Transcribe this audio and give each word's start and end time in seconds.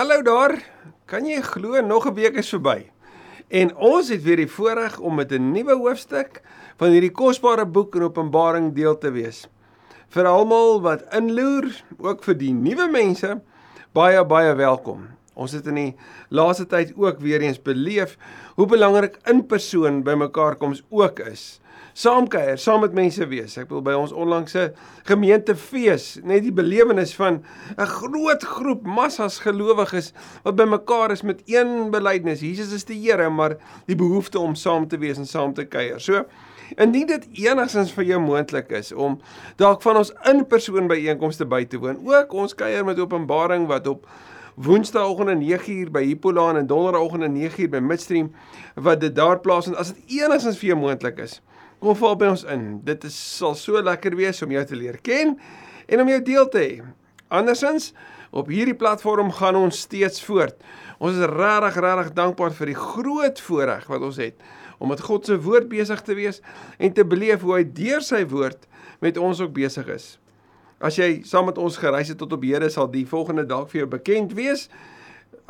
Hallo 0.00 0.22
daar. 0.24 0.54
Kan 1.04 1.26
jy 1.28 1.42
glo 1.44 1.80
nog 1.84 2.06
'n 2.08 2.14
week 2.14 2.36
is 2.40 2.48
verby? 2.48 2.88
En 3.48 3.76
ons 3.76 4.08
het 4.08 4.22
weer 4.22 4.36
die 4.36 4.48
voorreg 4.48 4.98
om 4.98 5.14
met 5.14 5.32
'n 5.32 5.52
nuwe 5.52 5.76
hoofstuk 5.76 6.40
van 6.76 6.88
hierdie 6.88 7.10
kosbare 7.10 7.66
boek 7.66 7.94
in 7.94 8.02
Openbaring 8.02 8.72
deel 8.74 8.98
te 8.98 9.10
wees. 9.10 9.48
Vir 10.08 10.24
almal 10.26 10.80
wat 10.80 11.04
inloer, 11.12 11.84
ook 11.98 12.24
vir 12.24 12.34
die 12.34 12.52
nuwe 12.52 12.88
mense, 12.88 13.40
baie 13.92 14.24
baie 14.24 14.54
welkom. 14.54 15.08
Ons 15.34 15.52
het 15.52 15.66
in 15.66 15.74
die 15.74 15.96
laaste 16.28 16.66
tyd 16.66 16.92
ook 16.96 17.20
weer 17.20 17.40
eens 17.40 17.62
beleef 17.62 18.16
hoe 18.54 18.66
belangrik 18.66 19.18
in 19.24 19.46
persoon 19.46 20.02
by 20.02 20.14
mekaar 20.14 20.56
koms 20.56 20.82
ook 20.88 21.18
is 21.18 21.59
saamkuier, 21.92 22.58
saam 22.58 22.80
met 22.80 22.92
mense 22.96 23.26
wees. 23.30 23.56
Ek 23.60 23.70
wil 23.70 23.82
by 23.82 23.94
ons 23.98 24.12
onlangse 24.12 24.70
gemeentefees 25.08 26.20
net 26.24 26.42
die 26.42 26.54
belewenis 26.54 27.14
van 27.18 27.42
'n 27.76 27.86
groot 27.86 28.42
groep 28.42 28.86
massas 28.86 29.38
gelowiges 29.38 30.12
wat 30.42 30.56
bymekaar 30.56 31.10
is 31.10 31.22
met 31.22 31.42
een 31.46 31.90
belydenis. 31.90 32.40
Jesus 32.40 32.72
is 32.72 32.84
die 32.84 33.00
Here, 33.00 33.30
maar 33.30 33.56
die 33.86 33.96
behoefte 33.96 34.38
om 34.38 34.54
saam 34.54 34.88
te 34.88 34.98
wees 34.98 35.18
en 35.18 35.26
saam 35.26 35.54
te 35.54 35.64
kuier. 35.64 36.00
So 36.00 36.24
Indien 36.76 37.06
dit 37.06 37.26
enigstens 37.32 37.92
vir 37.92 38.04
jou 38.04 38.20
moontlik 38.22 38.70
is 38.70 38.92
om 38.92 39.18
dalk 39.56 39.82
van 39.82 39.96
ons 39.96 40.12
in-persoon 40.30 40.86
byeenkomste 40.90 41.46
by 41.48 41.64
te 41.66 41.80
woon, 41.82 41.98
ook 42.06 42.32
ons 42.32 42.54
kuier 42.54 42.84
met 42.86 42.98
Openbaring 42.98 43.66
wat 43.70 43.86
op 43.90 44.06
Woensdaagoggend 44.60 45.40
9uur 45.40 45.90
by 45.94 46.02
Hippolaan 46.04 46.58
en 46.60 46.66
Donderdagoggend 46.66 47.32
9uur 47.34 47.70
by 47.72 47.80
Midstream 47.82 48.30
wat 48.74 49.00
dit 49.00 49.14
daar 49.14 49.40
plaasvind 49.40 49.78
as 49.80 49.94
dit 49.94 50.20
enigstens 50.20 50.58
vir 50.60 50.72
jou 50.72 50.78
moontlik 50.82 51.18
is. 51.22 51.40
Kom 51.80 51.96
val 51.96 52.16
by 52.20 52.28
ons 52.34 52.42
in. 52.52 52.64
Dit 52.84 53.06
is 53.08 53.16
sal 53.16 53.54
so 53.56 53.80
lekker 53.80 54.12
wees 54.18 54.42
om 54.44 54.50
jou 54.52 54.62
te 54.68 54.76
leer 54.76 54.98
ken 55.00 55.38
en 55.88 56.02
om 56.02 56.10
jou 56.12 56.18
deel 56.26 56.48
te 56.52 56.60
hê. 56.60 56.72
Andersins 57.32 57.94
op 58.36 58.50
hierdie 58.52 58.76
platform 58.76 59.30
gaan 59.32 59.56
ons 59.56 59.80
steeds 59.86 60.20
voort. 60.26 60.58
Ons 61.00 61.16
is 61.16 61.30
regtig 61.32 61.80
regtig 61.80 62.12
dankbaar 62.18 62.52
vir 62.58 62.74
die 62.74 62.76
groot 62.76 63.40
voorreg 63.46 63.88
wat 63.88 64.04
ons 64.10 64.20
het 64.20 64.36
om 64.80 64.92
met 64.92 65.00
God 65.04 65.28
se 65.28 65.36
woord 65.40 65.68
besig 65.72 66.00
te 66.04 66.16
wees 66.16 66.40
en 66.80 66.92
te 66.96 67.04
beleef 67.04 67.42
hoe 67.44 67.58
hy 67.58 67.64
deur 67.64 68.04
sy 68.04 68.22
woord 68.28 68.68
met 69.04 69.16
ons 69.20 69.40
ook 69.40 69.52
besig 69.56 69.88
is. 69.92 70.14
As 70.80 70.96
jy 71.00 71.22
saam 71.28 71.48
met 71.48 71.60
ons 71.60 71.80
gereis 71.80 72.12
het 72.12 72.20
tot 72.20 72.32
op 72.36 72.44
Here 72.44 72.68
sal 72.72 72.88
die 72.92 73.06
volgende 73.08 73.44
dalk 73.48 73.72
vir 73.72 73.82
jou 73.82 73.90
bekend 73.96 74.36
wees 74.36 74.68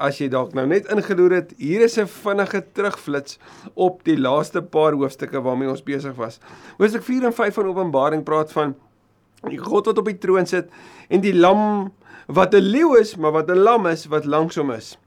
as 0.00 0.18
jy 0.20 0.28
dalk 0.32 0.54
nou 0.56 0.64
net 0.68 0.88
ingeloer 0.92 1.36
het, 1.36 1.52
hier 1.58 1.84
is 1.84 1.98
'n 1.98 2.06
vinnige 2.06 2.64
terugflits 2.72 3.38
op 3.74 4.04
die 4.04 4.16
laaste 4.16 4.62
paar 4.62 4.92
hoofstukke 4.92 5.42
waarmee 5.42 5.68
ons 5.68 5.82
besig 5.82 6.16
was. 6.16 6.40
Hoofstuk 6.78 7.02
4 7.02 7.24
en 7.24 7.32
5 7.32 7.54
van 7.54 7.66
Openbaring 7.66 8.24
praat 8.24 8.52
van 8.52 8.74
die 9.48 9.58
God 9.58 9.86
wat 9.86 9.98
op 9.98 10.04
die 10.04 10.18
troon 10.18 10.46
sit 10.46 10.68
en 11.08 11.20
die 11.20 11.34
lam 11.34 11.92
wat 12.26 12.54
'n 12.54 12.62
leeu 12.62 12.98
is, 12.98 13.16
maar 13.16 13.32
wat 13.32 13.50
'n 13.50 13.58
lam 13.58 13.86
is 13.86 14.06
wat 14.06 14.24
langsom 14.24 14.70
is. 14.70 14.98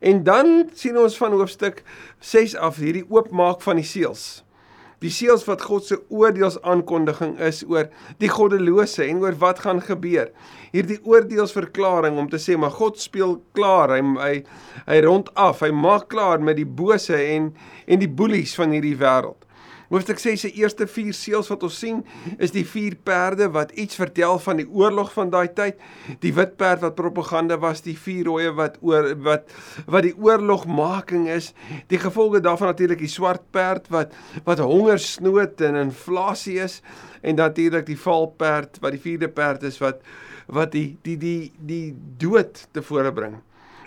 En 0.00 0.22
dan 0.24 0.70
sien 0.74 0.98
ons 0.98 1.16
van 1.16 1.32
hoofstuk 1.32 1.82
6 2.18 2.56
af 2.56 2.76
hierdie 2.76 3.04
oopmaak 3.08 3.60
van 3.60 3.76
die 3.76 3.84
seels 3.84 4.44
die 5.00 5.10
seels 5.12 5.46
wat 5.48 5.62
God 5.64 5.86
se 5.88 5.96
oordeelsaankondiging 6.12 7.38
is 7.40 7.62
oor 7.68 7.88
die 8.20 8.28
goddelose 8.28 9.06
en 9.06 9.22
oor 9.24 9.36
wat 9.40 9.62
gaan 9.64 9.80
gebeur. 9.84 10.28
Hierdie 10.74 11.00
oordeelsverklaring 11.08 12.18
om 12.20 12.28
te 12.30 12.40
sê 12.40 12.58
maar 12.60 12.74
God 12.76 13.00
speel 13.00 13.38
klaar, 13.56 13.96
hy 13.96 14.02
hy, 14.20 14.34
hy 14.86 14.98
rond 15.06 15.30
af, 15.40 15.64
hy 15.64 15.72
maak 15.74 16.10
klaar 16.12 16.42
met 16.44 16.60
die 16.60 16.68
bose 16.68 17.16
en 17.16 17.52
en 17.90 18.02
die 18.02 18.10
boelies 18.10 18.54
van 18.58 18.76
hierdie 18.76 18.98
wêreld. 19.00 19.40
Hoofstuk 19.90 20.20
6 20.22 20.44
se 20.44 20.50
eerste 20.54 20.86
4 20.86 21.14
seels 21.18 21.48
wat 21.50 21.64
ons 21.66 21.78
sien, 21.82 22.04
is 22.38 22.52
die 22.54 22.62
vier 22.62 22.94
perde 22.94 23.48
wat 23.50 23.72
iets 23.74 23.98
vertel 23.98 24.38
van 24.38 24.60
die 24.60 24.66
oorlog 24.70 25.10
van 25.16 25.32
daai 25.32 25.48
tyd. 25.50 25.80
Die 26.22 26.30
wit 26.36 26.52
perd 26.60 26.84
wat 26.84 26.94
propaganda 26.94 27.58
was, 27.58 27.82
die 27.82 27.96
vier 27.98 28.28
rooie 28.30 28.52
wat 28.54 28.78
oor 28.86 29.10
wat 29.26 29.50
wat 29.90 30.06
die 30.06 30.14
oorlogmaking 30.14 31.26
is. 31.34 31.50
Die 31.90 31.98
gevolge 31.98 32.38
daarvan 32.44 32.70
natuurlik 32.70 33.02
die 33.02 33.10
swart 33.10 33.42
perd 33.50 33.90
wat 33.90 34.14
wat 34.46 34.62
hongersnood 34.62 35.58
en 35.66 35.82
inflasie 35.82 36.60
is 36.62 36.78
en 37.26 37.42
natuurlik 37.42 37.90
die 37.90 37.98
valperd 37.98 38.78
wat 38.84 38.94
die 38.94 39.02
vierde 39.02 39.28
perd 39.28 39.66
is 39.66 39.82
wat 39.82 40.06
wat 40.46 40.70
die 40.70 41.00
die 41.02 41.18
die 41.18 41.52
die 41.58 41.86
dood 42.22 42.68
tevore 42.70 43.10
bring. 43.10 43.40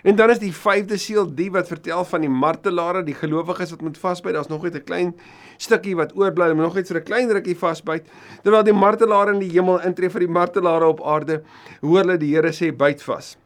En 0.03 0.15
dan 0.15 0.29
is 0.29 0.39
die 0.41 0.51
vyfde 0.51 0.97
seël 0.99 1.29
die 1.35 1.49
wat 1.51 1.69
vertel 1.71 2.03
van 2.05 2.25
die 2.25 2.31
martelare, 2.31 3.05
die 3.07 3.15
gelowiges 3.15 3.71
wat 3.71 3.81
moet 3.81 3.97
vasbyt. 3.97 4.33
Daar's 4.35 4.51
nog 4.51 4.63
net 4.63 4.75
'n 4.75 4.83
klein 4.83 5.15
stukkie 5.57 5.95
wat 5.95 6.15
oorbly, 6.15 6.51
maar 6.53 6.65
nog 6.67 6.75
net 6.75 6.87
vir 6.87 6.97
'n 6.97 7.03
klein 7.03 7.31
rukkie 7.31 7.57
vasbyt. 7.57 8.03
Terwyl 8.43 8.63
die 8.63 8.73
martelare 8.73 9.33
in 9.33 9.39
die 9.39 9.51
hemel 9.51 9.79
intree 9.81 10.09
vir 10.09 10.19
die 10.19 10.33
martelare 10.39 10.85
op 10.85 11.01
aarde, 11.01 11.41
hoor 11.81 12.03
hulle 12.03 12.17
die 12.17 12.35
Here 12.35 12.51
sê 12.51 12.75
byt 12.75 13.01
vas 13.03 13.37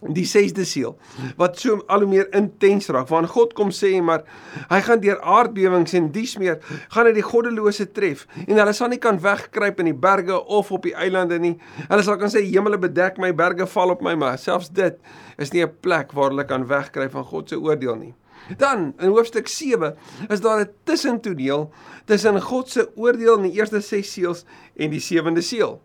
die 0.00 0.24
sesde 0.24 0.64
seël 0.64 0.96
wat 1.36 1.58
so 1.60 1.82
al 1.92 2.04
hoe 2.04 2.08
meer 2.08 2.28
intens 2.36 2.88
raak 2.88 3.08
want 3.12 3.28
God 3.28 3.52
kom 3.58 3.70
sê 3.74 3.92
maar 4.02 4.24
hy 4.70 4.80
gaan 4.86 5.00
deur 5.00 5.20
aardbewings 5.20 5.92
en 5.98 6.08
dies 6.14 6.36
meer 6.40 6.60
gaan 6.94 7.06
hy 7.06 7.12
die 7.16 7.26
goddelose 7.26 7.90
tref 7.92 8.26
en 8.46 8.56
hulle 8.56 8.74
sal 8.76 8.88
nie 8.92 9.00
kan 9.02 9.20
wegkruip 9.20 9.80
in 9.82 9.90
die 9.90 9.98
berge 10.06 10.38
of 10.40 10.70
op 10.72 10.86
die 10.86 10.94
eilande 10.96 11.38
nie. 11.42 11.56
Hulle 11.88 12.04
sal 12.06 12.18
kan 12.20 12.32
sê 12.32 12.42
hemele 12.46 12.78
bedek 12.80 13.20
my 13.22 13.32
berge 13.36 13.68
val 13.74 13.94
op 13.94 14.04
my 14.04 14.16
maar 14.18 14.38
selfs 14.40 14.72
dit 14.76 14.96
is 15.38 15.52
nie 15.52 15.64
'n 15.64 15.72
plek 15.82 16.12
waar 16.12 16.30
hulle 16.30 16.44
kan 16.44 16.66
wegkruip 16.66 17.12
van 17.12 17.24
God 17.24 17.48
se 17.48 17.56
oordeel 17.56 17.96
nie. 17.96 18.14
Dan 18.58 18.94
in 18.98 19.10
hoofstuk 19.10 19.48
7 19.48 19.96
is 20.28 20.40
daar 20.40 20.60
'n 20.60 20.70
tussentoneel 20.84 21.70
tussen 22.06 22.40
God 22.40 22.68
se 22.68 22.88
oordeel 22.96 23.36
in 23.36 23.50
die 23.50 23.58
eerste 23.58 23.80
6 23.80 24.12
seëls 24.12 24.44
en 24.76 24.90
die 24.90 25.00
sewende 25.00 25.42
seël 25.42 25.80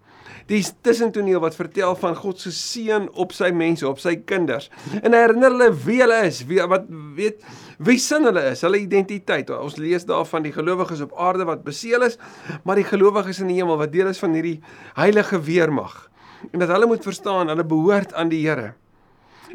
die 0.49 0.61
tussentoneel 0.85 1.41
wat 1.41 1.57
vertel 1.57 1.95
van 1.97 2.15
God 2.17 2.41
se 2.41 2.51
seën 2.53 3.07
op 3.21 3.33
sy 3.33 3.49
mense, 3.55 3.85
op 3.87 4.01
sy 4.01 4.15
kinders. 4.29 4.69
En 5.01 5.15
hy 5.15 5.23
herinner 5.23 5.53
hulle 5.55 5.69
wie 5.85 5.99
hulle 6.03 6.19
is, 6.27 6.43
wie 6.49 6.61
wat 6.69 6.85
weet 7.17 7.41
wie 7.85 7.97
sin 7.99 8.27
hulle 8.27 8.43
is, 8.51 8.61
hulle 8.65 8.79
identiteit. 8.83 9.49
Ons 9.49 9.79
lees 9.81 10.05
daarvan 10.07 10.45
die 10.45 10.53
gelowiges 10.55 11.01
op 11.05 11.15
aarde 11.19 11.47
wat 11.49 11.65
beseël 11.65 12.05
is, 12.07 12.19
maar 12.63 12.79
die 12.79 12.87
gelowiges 12.87 13.41
in 13.43 13.49
die 13.51 13.57
hemel 13.59 13.79
wat 13.81 13.93
deel 13.95 14.11
is 14.11 14.21
van 14.21 14.37
hierdie 14.37 14.59
heilige 14.99 15.41
weermag. 15.47 16.05
En 16.51 16.61
dat 16.61 16.69
hulle 16.69 16.87
moet 16.87 17.03
verstaan, 17.03 17.49
hulle 17.49 17.65
behoort 17.65 18.13
aan 18.13 18.29
die 18.29 18.43
Here. 18.45 18.75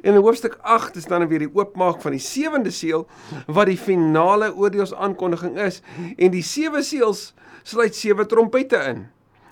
En 0.01 0.17
in 0.17 0.23
hoofstuk 0.25 0.57
8 0.63 0.97
is 0.97 1.07
dan 1.11 1.27
weer 1.29 1.45
die 1.45 1.53
oopmaak 1.55 2.01
van 2.03 2.15
die 2.17 2.23
sewende 2.25 2.73
seël 2.75 3.07
wat 3.47 3.69
die 3.69 3.79
finale 3.79 4.49
oordeelsaankondiging 4.55 5.59
is 5.61 5.83
en 6.17 6.33
die 6.33 6.45
sewe 6.47 6.83
seëls 6.87 7.31
sluit 7.69 7.95
sewe 7.99 8.25
trompette 8.27 8.81
in 8.91 9.03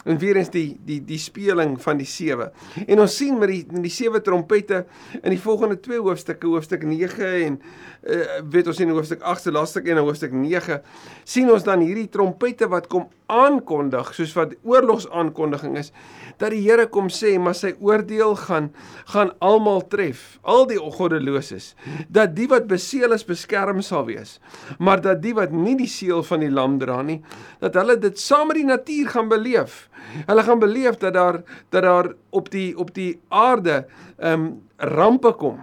en 0.09 0.19
weer 0.19 0.41
eens 0.41 0.51
die 0.51 0.79
die 0.89 0.99
die 1.05 1.21
speling 1.21 1.77
van 1.83 2.01
die 2.01 2.09
sewe. 2.09 2.51
En 2.87 3.03
ons 3.05 3.17
sien 3.21 3.37
met 3.39 3.53
die 3.53 3.83
die 3.85 3.93
sewe 3.93 4.23
trompette 4.25 4.85
in 5.21 5.31
die 5.35 5.41
volgende 5.41 5.79
twee 5.85 6.01
hoofstukke, 6.01 6.49
hoofstuk 6.49 6.87
9 6.89 7.29
en 7.45 7.61
uh, 7.61 8.41
weet 8.51 8.71
ons 8.73 8.81
in 8.85 8.95
hoofstuk 8.95 9.23
8 9.27 9.49
se 9.49 9.55
laaste 9.55 9.85
en 9.85 10.01
hoofstuk 10.03 10.33
9 10.33 10.81
sien 11.29 11.51
ons 11.53 11.65
dan 11.67 11.85
hierdie 11.85 12.09
trompette 12.13 12.69
wat 12.73 12.89
kom 12.89 13.09
aankondig 13.29 14.15
soos 14.17 14.33
wat 14.37 14.55
oorlogsaankondiging 14.65 15.77
is 15.79 15.93
dat 16.41 16.53
die 16.55 16.63
Here 16.63 16.87
kom 16.93 17.11
sê 17.13 17.35
maar 17.43 17.57
sy 17.59 17.75
oordeel 17.85 18.37
gaan 18.39 18.71
gaan 19.11 19.33
almal 19.45 19.83
tref. 19.91 20.39
Al 20.43 20.67
die 20.71 20.79
goddeloses. 20.79 21.73
Dat 22.09 22.35
die 22.37 22.47
wat 22.49 22.69
beseël 22.71 23.13
is 23.17 23.27
beskerm 23.27 23.83
sal 23.83 24.07
wees. 24.09 24.39
Maar 24.79 25.03
dat 25.05 25.23
die 25.23 25.35
wat 25.35 25.53
nie 25.53 25.77
die 25.79 25.91
seël 25.91 26.23
van 26.27 26.45
die 26.45 26.53
lam 26.53 26.79
dra 26.79 27.03
nie 27.03 27.21
dat 27.61 27.75
hulle 27.79 27.99
dit 27.99 28.19
saam 28.19 28.49
met 28.49 28.61
die 28.61 28.69
natuur 28.69 29.13
gaan 29.15 29.29
beleef. 29.29 29.89
Hulle 30.27 30.45
gaan 30.47 30.63
beleef 30.63 31.01
dat 31.03 31.15
daar 31.15 31.43
dat 31.75 31.83
daar 31.83 32.13
op 32.31 32.51
die 32.55 32.71
op 32.79 32.95
die 32.95 33.19
aarde 33.29 33.85
ehm 34.17 34.33
um, 34.33 34.49
rampe 34.79 35.33
kom. 35.35 35.59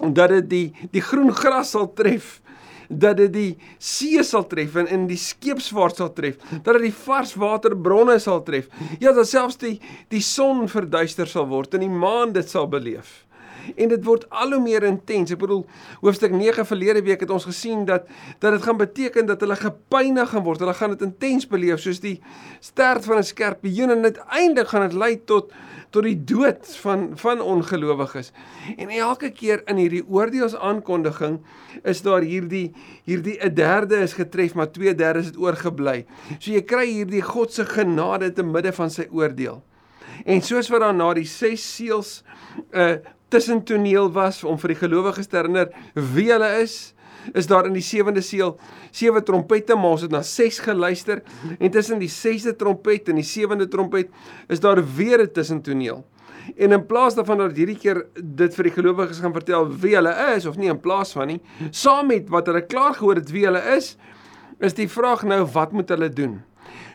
Dat 0.00 0.32
dit 0.32 0.50
die 0.50 0.88
die 0.90 1.04
groen 1.04 1.32
gras 1.36 1.76
sal 1.76 1.92
tref 1.94 2.40
dat 2.90 3.16
dit 3.20 3.32
die 3.32 3.50
see 3.78 4.22
sal 4.26 4.46
tref 4.50 4.74
en 4.82 4.90
in 4.90 5.06
die 5.10 5.18
skeepsvaart 5.20 6.02
sal 6.02 6.12
tref, 6.12 6.40
dat 6.50 6.74
dit 6.74 6.88
die 6.88 6.98
vars 7.06 7.36
waterbronne 7.38 8.18
sal 8.18 8.42
tref. 8.42 8.66
Ja, 8.98 9.14
dat 9.14 9.28
selfs 9.30 9.60
die 9.62 9.76
die 10.10 10.22
son 10.24 10.66
verduister 10.68 11.30
sal 11.30 11.46
word 11.50 11.78
en 11.78 11.86
die 11.86 11.92
maan 11.92 12.34
dit 12.34 12.50
sal 12.50 12.66
beleef. 12.70 13.20
En 13.76 13.88
dit 13.88 14.04
word 14.04 14.26
al 14.30 14.52
hoe 14.52 14.62
meer 14.62 14.82
intens. 14.82 15.30
Ek 15.30 15.38
bedoel, 15.38 15.64
hoofstuk 16.00 16.32
9 16.32 16.66
verlede 16.66 17.02
week 17.02 17.20
het 17.20 17.30
ons 17.30 17.48
gesien 17.48 17.84
dat 17.84 18.08
dat 18.38 18.52
dit 18.52 18.62
gaan 18.62 18.76
beteken 18.76 19.26
dat 19.26 19.40
hulle 19.40 19.56
gepynig 19.56 20.30
gaan 20.30 20.44
word. 20.44 20.60
Hulle 20.60 20.74
gaan 20.74 20.96
dit 20.96 21.02
intens 21.02 21.46
beleef 21.46 21.80
soos 21.80 22.00
die 22.00 22.20
stert 22.60 23.04
van 23.04 23.18
'n 23.18 23.24
skerpioen 23.24 23.90
en 23.90 24.02
uiteindelik 24.02 24.68
gaan 24.68 24.88
dit 24.88 24.98
lei 24.98 25.24
tot 25.24 25.52
tot 25.90 26.06
die 26.06 26.18
dood 26.24 26.68
van 26.82 27.10
van 27.18 27.40
ongelowiges. 27.40 28.30
En 28.76 28.88
elke 28.94 29.30
keer 29.30 29.62
in 29.66 29.76
hierdie 29.76 30.04
oordeelsaankondiging 30.06 31.40
is 31.82 32.02
daar 32.02 32.22
hierdie 32.22 32.72
hierdie 33.04 33.38
'n 33.42 33.54
derde 33.54 33.96
is 33.96 34.12
getref, 34.12 34.54
maar 34.54 34.70
2/3 34.70 35.16
is 35.16 35.26
dit 35.32 35.36
oorgebly. 35.36 36.06
So 36.38 36.52
jy 36.52 36.62
kry 36.62 36.86
hierdie 36.86 37.22
God 37.22 37.52
se 37.52 37.64
genade 37.64 38.32
te 38.32 38.42
midde 38.42 38.72
van 38.72 38.90
sy 38.90 39.08
oordeel. 39.10 39.62
En 40.24 40.42
soos 40.42 40.68
wat 40.68 40.80
dan 40.80 40.96
na 40.96 41.14
die 41.14 41.26
6 41.26 41.74
seels 41.76 42.22
'n 42.72 42.78
uh, 42.78 42.96
tussentoneel 43.30 44.10
was 44.12 44.42
om 44.44 44.58
vir 44.60 44.74
die 44.74 44.80
gelowiges 44.82 45.30
te 45.30 45.38
herinner 45.38 45.70
wie 45.94 46.30
hulle 46.32 46.50
is, 46.60 46.94
is 47.36 47.46
daar 47.46 47.66
in 47.68 47.74
die 47.76 47.84
sewende 47.84 48.22
seël 48.24 48.54
sewe 48.96 49.22
trompette, 49.22 49.76
maar 49.76 49.96
ons 49.96 50.06
het 50.06 50.14
na 50.14 50.22
6 50.26 50.62
geluister 50.64 51.22
en 51.58 51.70
tussen 51.70 52.00
die 52.00 52.10
6de 52.10 52.56
trompet 52.58 53.10
en 53.12 53.20
die 53.20 53.26
sewende 53.26 53.68
trompet 53.70 54.10
is 54.48 54.60
daar 54.60 54.80
weer 54.96 55.22
'n 55.22 55.32
tussentoneel. 55.32 56.04
En 56.56 56.72
in 56.72 56.86
plaas 56.86 57.14
daarvan 57.14 57.38
dat 57.38 57.56
hierdie 57.56 57.78
keer 57.78 58.06
dit 58.14 58.54
vir 58.54 58.64
die 58.64 58.72
gelowiges 58.72 59.20
gaan 59.20 59.32
vertel 59.32 59.68
wie 59.68 59.94
hulle 59.94 60.14
is 60.36 60.46
of 60.46 60.56
nie 60.56 60.68
in 60.68 60.80
plaas 60.80 61.12
van 61.12 61.26
nie, 61.26 61.40
saam 61.70 62.06
met 62.06 62.28
wat 62.28 62.46
hulle 62.46 62.66
klaar 62.66 62.94
gehoor 62.94 63.20
het 63.20 63.30
wie 63.30 63.44
hulle 63.44 63.62
is, 63.76 63.96
is 64.58 64.74
die 64.74 64.88
vraag 64.88 65.22
nou 65.22 65.44
wat 65.44 65.72
moet 65.72 65.88
hulle 65.88 66.08
doen? 66.08 66.40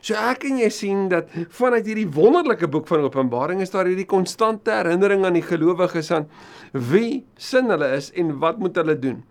So 0.01 0.15
ek 0.19 0.45
en 0.49 0.59
jy 0.59 0.69
sien 0.73 1.07
dat 1.09 1.29
vanuit 1.55 1.85
hierdie 1.85 2.09
wonderlike 2.15 2.67
boek 2.71 2.87
van 2.87 3.05
Openbaring 3.07 3.61
is 3.61 3.73
daar 3.73 3.87
hierdie 3.89 4.07
konstante 4.09 4.73
herinnering 4.73 5.25
aan 5.25 5.37
die 5.37 5.45
gelowiges 5.45 6.11
aan 6.15 6.27
wie 6.73 7.25
sin 7.37 7.71
hulle 7.73 7.93
is 7.97 8.11
en 8.15 8.35
wat 8.39 8.59
moet 8.59 8.75
hulle 8.81 8.97
doen. 8.99 9.23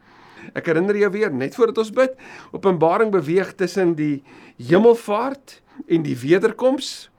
Ek 0.53 0.67
herinner 0.69 0.97
jou 0.99 1.11
weer 1.15 1.33
net 1.33 1.57
voordat 1.57 1.81
ons 1.81 1.93
bid, 1.95 2.17
Openbaring 2.53 3.13
beweeg 3.15 3.55
tussen 3.57 3.95
die 3.97 4.23
hemelvaart 4.61 5.61
en 5.89 6.05
die 6.07 6.17
wederkoms 6.21 7.11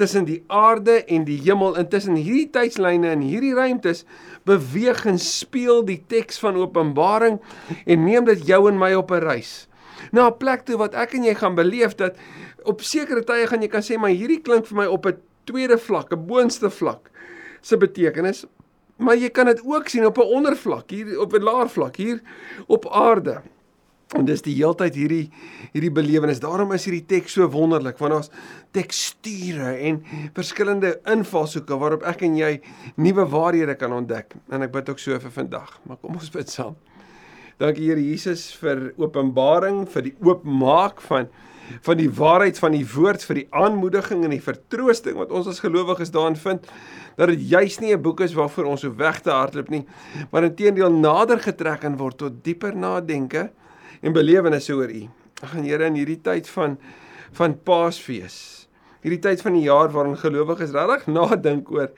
tussen 0.00 0.24
die 0.24 0.40
aarde 0.48 1.02
en 1.04 1.26
die 1.28 1.38
hemel 1.44 1.76
intussen 1.80 2.16
hierdie 2.16 2.48
tydslyne 2.52 3.10
en 3.12 3.24
hierdie 3.24 3.52
ruimtes 3.54 4.06
beweeg 4.48 5.04
en 5.10 5.20
speel 5.20 5.82
die 5.86 6.00
teks 6.08 6.40
van 6.42 6.56
Openbaring 6.60 7.38
en 7.84 8.06
neem 8.06 8.26
dit 8.30 8.46
jou 8.48 8.64
en 8.70 8.80
my 8.80 8.94
op 8.98 9.12
'n 9.12 9.22
reis 9.22 9.52
na 10.10 10.26
'n 10.28 10.38
plek 10.38 10.64
toe 10.64 10.76
wat 10.76 10.94
ek 10.94 11.14
en 11.14 11.24
jy 11.24 11.34
gaan 11.34 11.54
beleef 11.54 11.94
dat 11.94 12.16
op 12.64 12.82
sekere 12.82 13.24
tye 13.24 13.46
gaan 13.46 13.62
jy 13.62 13.68
kan 13.68 13.82
sê 13.82 13.98
maar 13.98 14.10
hierdie 14.10 14.42
klink 14.42 14.66
vir 14.66 14.76
my 14.76 14.86
op 14.86 15.06
'n 15.06 15.16
tweede 15.44 15.78
vlak, 15.78 16.12
'n 16.12 16.26
boonste 16.26 16.70
vlak 16.70 17.10
se 17.60 17.76
betekenis 17.76 18.46
maar 18.98 19.16
jy 19.16 19.30
kan 19.30 19.46
dit 19.46 19.60
ook 19.64 19.88
sien 19.88 20.06
op 20.06 20.18
'n 20.18 20.34
ondervlak 20.38 20.90
hier 20.90 21.20
op 21.20 21.32
'n 21.32 21.42
laer 21.42 21.68
vlak 21.68 21.96
hier 21.96 22.20
op 22.66 22.86
aarde 22.88 23.42
En 24.12 24.26
dis 24.28 24.42
die 24.44 24.54
heeltyd 24.58 24.96
hierdie 24.98 25.22
hierdie 25.72 25.92
belewenis. 25.94 26.40
Daarom 26.42 26.74
is 26.76 26.84
hierdie 26.84 27.04
teks 27.08 27.38
so 27.38 27.48
wonderlik 27.52 28.00
want 28.02 28.18
ons 28.18 28.30
teksture 28.76 29.72
en 29.88 30.02
verskillende 30.36 30.98
invalshoeke 31.08 31.78
waarop 31.80 32.04
ek 32.08 32.26
en 32.28 32.36
jy 32.36 32.52
nuwe 33.00 33.24
waarhede 33.32 33.76
kan 33.80 33.94
ontdek. 33.96 34.36
En 34.52 34.64
ek 34.66 34.74
bid 34.74 34.92
ook 34.92 35.00
so 35.00 35.16
vir 35.24 35.32
vandag. 35.38 35.78
Maar 35.88 36.00
kom 36.02 36.20
ons 36.20 36.32
bid 36.34 36.52
saam. 36.52 36.76
Dankie 37.58 37.88
Here 37.88 38.00
Jesus 38.00 38.50
vir 38.60 38.92
openbaring, 38.96 39.86
vir 39.92 40.02
die 40.02 40.14
oopmaak 40.20 41.00
van 41.08 41.32
van 41.86 41.96
die 41.96 42.10
waarheid 42.10 42.58
van 42.58 42.74
die 42.74 42.84
woord 42.84 43.22
vir 43.24 43.38
die 43.38 43.46
aanmoediging 43.54 44.24
en 44.26 44.32
die 44.34 44.42
vertroosting 44.44 45.14
wat 45.16 45.30
ons 45.32 45.46
as 45.48 45.62
gelowiges 45.62 46.10
daarin 46.12 46.36
vind 46.36 46.66
dat 47.16 47.30
dit 47.30 47.44
juis 47.48 47.78
nie 47.80 47.94
'n 47.94 48.02
boek 48.02 48.20
is 48.20 48.34
waarvoor 48.34 48.64
ons 48.64 48.80
so 48.80 48.92
weg 48.96 49.22
te 49.22 49.30
hardloop 49.30 49.70
nie 49.70 49.86
maar 50.32 50.44
inteendeel 50.44 50.90
nader 50.90 51.38
getrek 51.40 51.80
kan 51.80 51.96
word 51.96 52.18
tot 52.18 52.44
dieper 52.44 52.74
nadenke 52.74 53.50
en 54.02 54.12
belewennisse 54.12 54.74
oor 54.74 54.90
U. 54.90 55.08
Ag 55.42 55.54
en 55.56 55.64
Here 55.66 55.86
in 55.86 55.98
hierdie 55.98 56.20
tyd 56.22 56.48
van 56.50 56.76
van 57.32 57.54
Paasfees. 57.64 58.68
Hierdie 59.00 59.22
tyd 59.24 59.40
van 59.40 59.54
die 59.56 59.64
jaar 59.64 59.88
waarin 59.94 60.18
gelowiges 60.20 60.74
regtig 60.74 61.06
nadink 61.06 61.70
oor 61.72 61.88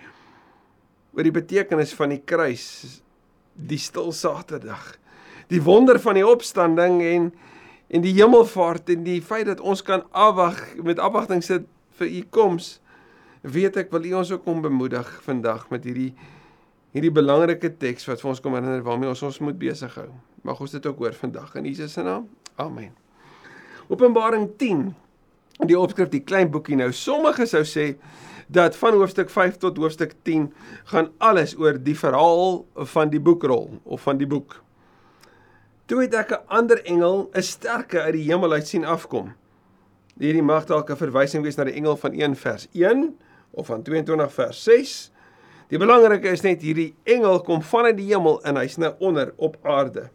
oor 1.14 1.26
die 1.26 1.34
betekenis 1.34 1.94
van 1.94 2.10
die 2.10 2.22
kruis, 2.26 3.00
die 3.54 3.78
stil 3.78 4.10
Saterdag, 4.12 4.96
die 5.48 5.62
wonder 5.62 6.00
van 6.00 6.18
die 6.18 6.26
opstanding 6.26 7.02
en 7.02 7.32
en 7.94 8.02
die 8.02 8.14
hemelvaart 8.16 8.88
en 8.90 9.04
die 9.04 9.20
feit 9.22 9.46
dat 9.46 9.60
ons 9.60 9.82
kan 9.84 10.02
afwag 10.10 10.58
met 10.82 10.98
afwagting 10.98 11.44
sit 11.44 11.66
vir 12.00 12.08
u 12.08 12.22
koms. 12.34 12.78
Weet 13.44 13.76
ek 13.76 13.92
wil 13.92 14.08
u 14.08 14.14
ons 14.18 14.32
ook 14.32 14.46
om 14.50 14.64
bemoedig 14.64 15.10
vandag 15.22 15.68
met 15.70 15.84
hierdie 15.84 16.14
hierdie 16.94 17.12
belangrike 17.12 17.72
teks 17.78 18.06
wat 18.06 18.22
vir 18.22 18.30
ons 18.30 18.40
kom 18.42 18.54
herinner 18.54 18.82
waarmee 18.86 19.10
ons 19.10 19.22
ons 19.26 19.40
moet 19.42 19.56
besig 19.58 19.94
hou. 19.98 20.08
Mag 20.46 20.60
ons 20.62 20.74
dit 20.74 20.86
ook 20.86 21.00
hoor 21.02 21.16
vandag 21.18 21.54
in 21.58 21.66
Jesus 21.66 21.96
se 21.96 22.02
naam. 22.06 22.28
Amen. 22.56 22.92
Openbaring 23.90 24.48
10. 24.58 24.92
Die 25.66 25.78
opskrif 25.78 26.10
die 26.12 26.22
klein 26.22 26.50
boekie 26.54 26.78
nou. 26.78 26.90
Sommige 26.94 27.46
sou 27.50 27.64
sê 27.66 27.94
dat 28.48 28.76
van 28.76 28.94
hoofstuk 28.94 29.30
5 29.30 29.58
tot 29.62 29.78
hoofstuk 29.78 30.14
10 30.22 30.48
gaan 30.92 31.10
alles 31.18 31.56
oor 31.58 31.78
die 31.78 31.96
verhaal 31.98 32.62
van 32.94 33.10
die 33.10 33.20
boekrol 33.20 33.80
of 33.84 34.06
van 34.06 34.18
die 34.18 34.28
boek. 34.30 34.63
Toe 35.84 36.00
het 36.00 36.14
ek 36.14 36.30
'n 36.32 36.44
ander 36.48 36.80
engel, 36.84 37.30
'n 37.34 37.42
sterke 37.42 38.00
uit 38.00 38.12
die 38.12 38.24
hemel 38.24 38.52
uit 38.52 38.66
sien 38.66 38.84
afkom. 38.84 39.34
Hierdie 40.18 40.42
mag 40.42 40.64
dalk 40.64 40.90
'n 40.90 40.96
verwysing 40.96 41.42
wees 41.42 41.56
na 41.56 41.64
die 41.64 41.74
engel 41.76 41.96
van 41.96 42.12
1 42.12 42.36
vers 42.36 42.68
1 42.72 43.18
of 43.50 43.66
van 43.66 43.82
22 43.82 44.32
vers 44.32 44.64
6. 44.64 45.12
Die 45.68 45.78
belangrike 45.78 46.28
is 46.28 46.40
net 46.40 46.62
hierdie 46.62 46.94
engel 47.04 47.40
kom 47.40 47.62
vanuit 47.62 47.96
die 47.96 48.06
hemel 48.14 48.40
en 48.44 48.56
hy's 48.56 48.76
nou 48.76 48.94
onder 48.98 49.32
op 49.36 49.56
aarde. 49.62 50.10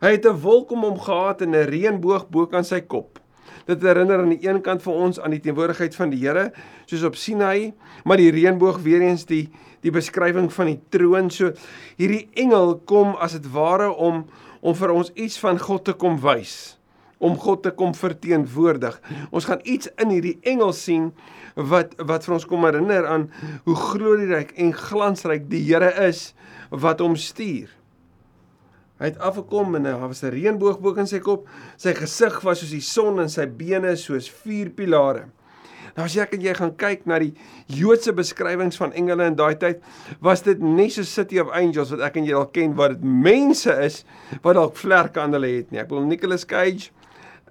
Hy 0.00 0.10
het 0.10 0.26
'n 0.26 0.40
wolk 0.40 0.70
om 0.70 0.82
hom 0.82 0.98
gehad 0.98 1.40
en 1.40 1.50
'n 1.50 1.68
reënboog 1.68 2.28
bo 2.30 2.46
kan 2.46 2.64
sy 2.64 2.80
kop. 2.80 3.20
Dit 3.66 3.82
herinner 3.82 4.18
aan 4.18 4.28
die 4.28 4.48
een 4.48 4.60
kant 4.60 4.82
vir 4.82 4.92
ons 4.92 5.20
aan 5.20 5.30
die 5.30 5.40
teenwoordigheid 5.40 5.94
van 5.94 6.10
die 6.10 6.20
Here, 6.20 6.52
soos 6.86 7.02
op 7.02 7.16
Sinai, 7.16 7.74
maar 8.04 8.16
die 8.16 8.30
reënboog 8.30 8.82
weer 8.82 9.00
eens 9.00 9.24
die 9.24 9.50
die 9.84 9.90
beskrywing 9.90 10.52
van 10.52 10.66
die 10.66 10.80
troon. 10.88 11.30
So 11.30 11.52
hierdie 11.96 12.28
engel 12.40 12.78
kom 12.84 13.14
as 13.20 13.32
dit 13.32 13.52
ware 13.52 13.92
om 13.92 14.24
om 14.64 14.76
vir 14.76 14.94
ons 14.94 15.12
iets 15.14 15.36
van 15.42 15.60
God 15.60 15.84
te 15.84 15.94
kom 16.00 16.16
wys, 16.22 16.78
om 17.20 17.36
God 17.40 17.62
te 17.66 17.72
kom 17.76 17.92
verteenwoordig. 17.96 18.96
Ons 19.30 19.46
gaan 19.48 19.62
iets 19.68 19.90
in 20.00 20.12
hierdie 20.12 20.38
engel 20.48 20.72
sien 20.76 21.10
wat 21.54 21.94
wat 22.00 22.24
vir 22.26 22.36
ons 22.38 22.48
kom 22.48 22.64
herinner 22.66 23.06
aan 23.06 23.28
hoe 23.68 23.76
glorieryk 23.78 24.56
en 24.60 24.72
glansryk 24.74 25.46
die 25.52 25.62
Here 25.68 25.92
is 26.08 26.32
wat 26.72 27.04
hom 27.04 27.14
stuur. 27.20 27.70
Hy 28.98 29.10
het 29.10 29.20
afgekom 29.22 29.76
en 29.76 29.86
hy 29.90 29.94
was 30.00 30.24
'n 30.24 30.32
reënboog 30.32 30.80
bo 30.80 30.94
in 30.94 31.06
sy 31.06 31.18
kop. 31.18 31.48
Sy 31.76 31.94
gesig 31.94 32.40
was 32.42 32.60
soos 32.60 32.70
die 32.70 32.80
son 32.80 33.20
en 33.20 33.28
sy 33.28 33.46
bene 33.46 33.96
soos 33.96 34.28
vier 34.30 34.70
pilare. 34.70 35.28
Nou 35.94 36.08
as 36.08 36.16
jy 36.16 36.26
en 36.26 36.42
jy 36.42 36.54
gaan 36.58 36.74
kyk 36.80 37.04
na 37.06 37.20
die 37.22 37.32
Joodse 37.70 38.12
beskrywings 38.16 38.78
van 38.80 38.92
engele 38.98 39.28
in 39.30 39.38
daai 39.38 39.54
tyd, 39.60 39.84
was 40.24 40.42
dit 40.42 40.58
nie 40.58 40.90
so 40.90 41.06
City 41.06 41.38
of 41.38 41.52
Angels 41.54 41.92
wat 41.94 42.02
ek 42.08 42.18
en 42.18 42.26
jy 42.26 42.34
al 42.34 42.50
ken 42.50 42.74
wat 42.78 42.96
dit 42.96 43.04
mense 43.04 43.70
is 43.84 44.02
wat 44.42 44.58
dalk 44.58 44.76
vlerke 44.80 45.22
aan 45.22 45.36
hulle 45.36 45.52
het 45.60 45.70
nie. 45.70 45.82
Ek 45.82 45.90
bedoel 45.92 46.10
Nicolas 46.10 46.46
Cage 46.50 46.90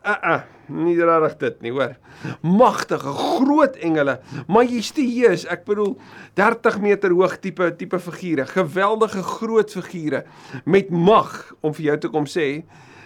uh 0.03 0.19
uh 0.27 0.41
nie 0.73 0.95
regtig 0.99 1.35
dit 1.39 1.61
nie 1.65 1.71
hoor 1.75 1.93
magtige 2.43 3.11
groot 3.19 3.75
engele 3.83 4.17
majestueus 4.51 5.43
ek 5.51 5.65
bedoel 5.67 5.93
30 6.39 6.79
meter 6.83 7.15
hoog 7.15 7.35
tipe 7.43 7.67
tipe 7.79 7.99
figure 8.03 8.45
geweldige 8.49 9.23
groot 9.27 9.71
figure 9.71 10.23
met 10.65 10.91
mag 10.91 11.53
om 11.61 11.75
vir 11.75 11.91
jou 11.91 11.97
te 12.05 12.11
kom 12.15 12.27
sê 12.27 12.47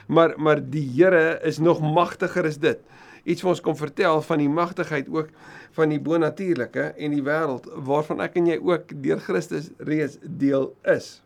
maar 0.07 0.35
maar 0.37 0.61
die 0.61 0.85
Here 0.95 1.39
is 1.43 1.59
nog 1.59 1.81
magtiger 1.81 2.47
as 2.49 2.57
dit 2.61 2.81
iets 3.27 3.43
wat 3.43 3.57
ons 3.57 3.63
kom 3.65 3.75
vertel 3.75 4.21
van 4.23 4.41
die 4.41 4.49
magtigheid 4.49 5.11
ook 5.11 5.29
van 5.77 5.91
die 5.91 5.99
bonatuurlike 5.99 6.93
en 6.95 7.15
die 7.15 7.23
wêreld 7.25 7.67
waarvan 7.89 8.23
ek 8.25 8.39
en 8.39 8.47
jy 8.53 8.57
ook 8.63 8.95
deur 9.03 9.19
Christus 9.27 9.71
reeds 9.77 10.17
deel 10.23 10.71
is 10.95 11.17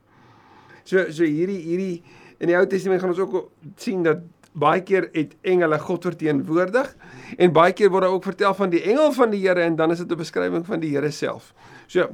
so 0.83 1.07
so 1.13 1.24
hierdie 1.24 1.62
hierdie 1.62 1.95
in 2.42 2.50
die 2.50 2.57
Ou 2.57 2.65
Testament 2.65 3.04
gaan 3.04 3.14
ons 3.14 3.21
ook 3.21 3.52
sien 3.78 4.02
dat 4.04 4.26
baie 4.52 4.81
keer 4.83 5.07
het 5.14 5.35
engele 5.47 5.80
God 5.80 6.07
verteenwoordig 6.09 6.90
en 7.37 7.54
baie 7.56 7.73
keer 7.73 7.92
word 7.92 8.06
daar 8.06 8.16
ook 8.16 8.28
vertel 8.28 8.56
van 8.57 8.73
die 8.73 8.81
engel 8.83 9.14
van 9.16 9.31
die 9.31 9.40
Here 9.45 9.64
en 9.64 9.76
dan 9.76 9.92
is 9.92 10.02
dit 10.04 10.11
'n 10.11 10.18
beskrywing 10.18 10.66
van 10.66 10.80
die 10.80 10.92
Here 10.92 11.11
self. 11.11 11.54
So, 11.87 12.09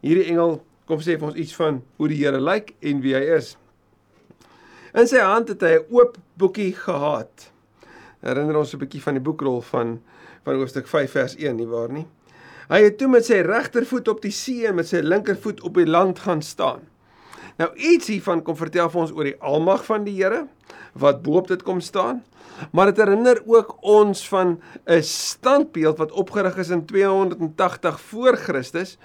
hierdie 0.00 0.30
engel 0.30 0.62
kom 0.86 1.00
sê 1.00 1.18
vir 1.18 1.28
ons 1.28 1.34
iets 1.34 1.54
van 1.54 1.82
hoe 1.96 2.08
die 2.08 2.24
Here 2.24 2.40
lyk 2.40 2.74
en 2.80 3.00
wie 3.00 3.14
hy 3.14 3.36
is. 3.36 3.56
In 4.94 5.06
sy 5.06 5.18
hand 5.18 5.48
het 5.48 5.60
hy 5.60 5.78
'n 5.78 5.86
oop 5.90 6.18
boekie 6.36 6.72
gehad. 6.72 7.51
Herinner 8.22 8.56
ons 8.56 8.74
'n 8.74 8.78
bietjie 8.78 9.02
van 9.02 9.14
die 9.18 9.22
boekrol 9.22 9.60
van 9.60 10.00
van 10.44 10.54
hoofstuk 10.54 10.86
5 10.86 11.10
vers 11.10 11.34
1 11.36 11.56
nie 11.56 11.66
waar 11.66 11.90
nie. 11.90 12.06
Hy 12.68 12.82
het 12.82 12.98
toe 12.98 13.08
met 13.08 13.24
sy 13.26 13.42
regtervoet 13.42 14.08
op 14.08 14.22
die 14.22 14.30
see 14.30 14.66
en 14.66 14.74
met 14.74 14.86
sy 14.86 15.02
linkervoet 15.02 15.60
op 15.62 15.74
die 15.74 15.86
land 15.86 16.18
gaan 16.18 16.42
staan. 16.42 16.80
Nou 17.58 17.68
iets 17.76 18.06
hiervan 18.06 18.42
kom 18.42 18.56
vertel 18.56 18.90
vir 18.90 19.00
ons 19.00 19.12
oor 19.12 19.24
die 19.24 19.40
almag 19.40 19.84
van 19.84 20.04
die 20.04 20.14
Here 20.14 20.46
wat 20.94 21.22
bo 21.22 21.36
op 21.40 21.48
dit 21.48 21.62
kom 21.62 21.80
staan. 21.80 22.22
Maar 22.70 22.92
dit 22.92 22.96
herinner 23.02 23.42
ook 23.46 23.76
ons 23.80 24.28
van 24.28 24.60
'n 24.86 25.02
standbeeld 25.02 25.98
wat 25.98 26.12
opgerig 26.12 26.56
is 26.56 26.70
in 26.70 26.86
280 26.86 28.00
voor 28.00 28.36
Christus 28.36 28.98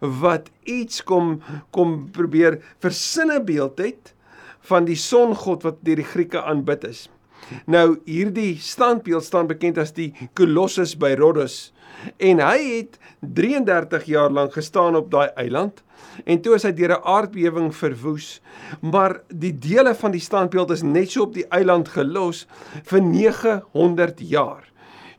wat 0.00 0.50
iets 0.64 1.02
kom 1.04 1.42
kom 1.70 2.10
probeer 2.10 2.62
versinne 2.78 3.40
beeld 3.44 3.78
het 3.78 4.14
van 4.60 4.84
die 4.84 4.96
songod 4.96 5.62
wat 5.62 5.76
deur 5.80 5.96
die 5.96 6.04
Grieke 6.04 6.42
aanbid 6.42 6.84
is. 6.84 7.08
Nou 7.66 7.98
hierdie 8.04 8.56
standbeeld 8.60 9.24
staan 9.24 9.46
bekend 9.46 9.78
as 9.78 9.92
die 9.96 10.12
Colossus 10.34 10.96
by 10.96 11.14
Rhodos. 11.18 11.72
En 12.16 12.40
hy 12.42 12.58
het 12.76 12.98
33 13.20 14.04
jaar 14.04 14.30
lank 14.30 14.52
gestaan 14.54 14.96
op 14.96 15.10
daai 15.10 15.28
eiland 15.36 15.82
en 16.24 16.40
toe 16.42 16.54
is 16.54 16.64
hy 16.66 16.72
deur 16.72 16.94
'n 16.96 17.04
aardbewing 17.04 17.74
verwoes. 17.74 18.40
Maar 18.80 19.20
die 19.28 19.52
dele 19.58 19.94
van 19.94 20.10
die 20.10 20.20
standbeeld 20.20 20.70
is 20.70 20.82
net 20.82 21.10
so 21.10 21.22
op 21.22 21.34
die 21.34 21.46
eiland 21.48 21.88
gelos 21.88 22.46
vir 22.84 23.02
900 23.02 24.20
jaar 24.20 24.64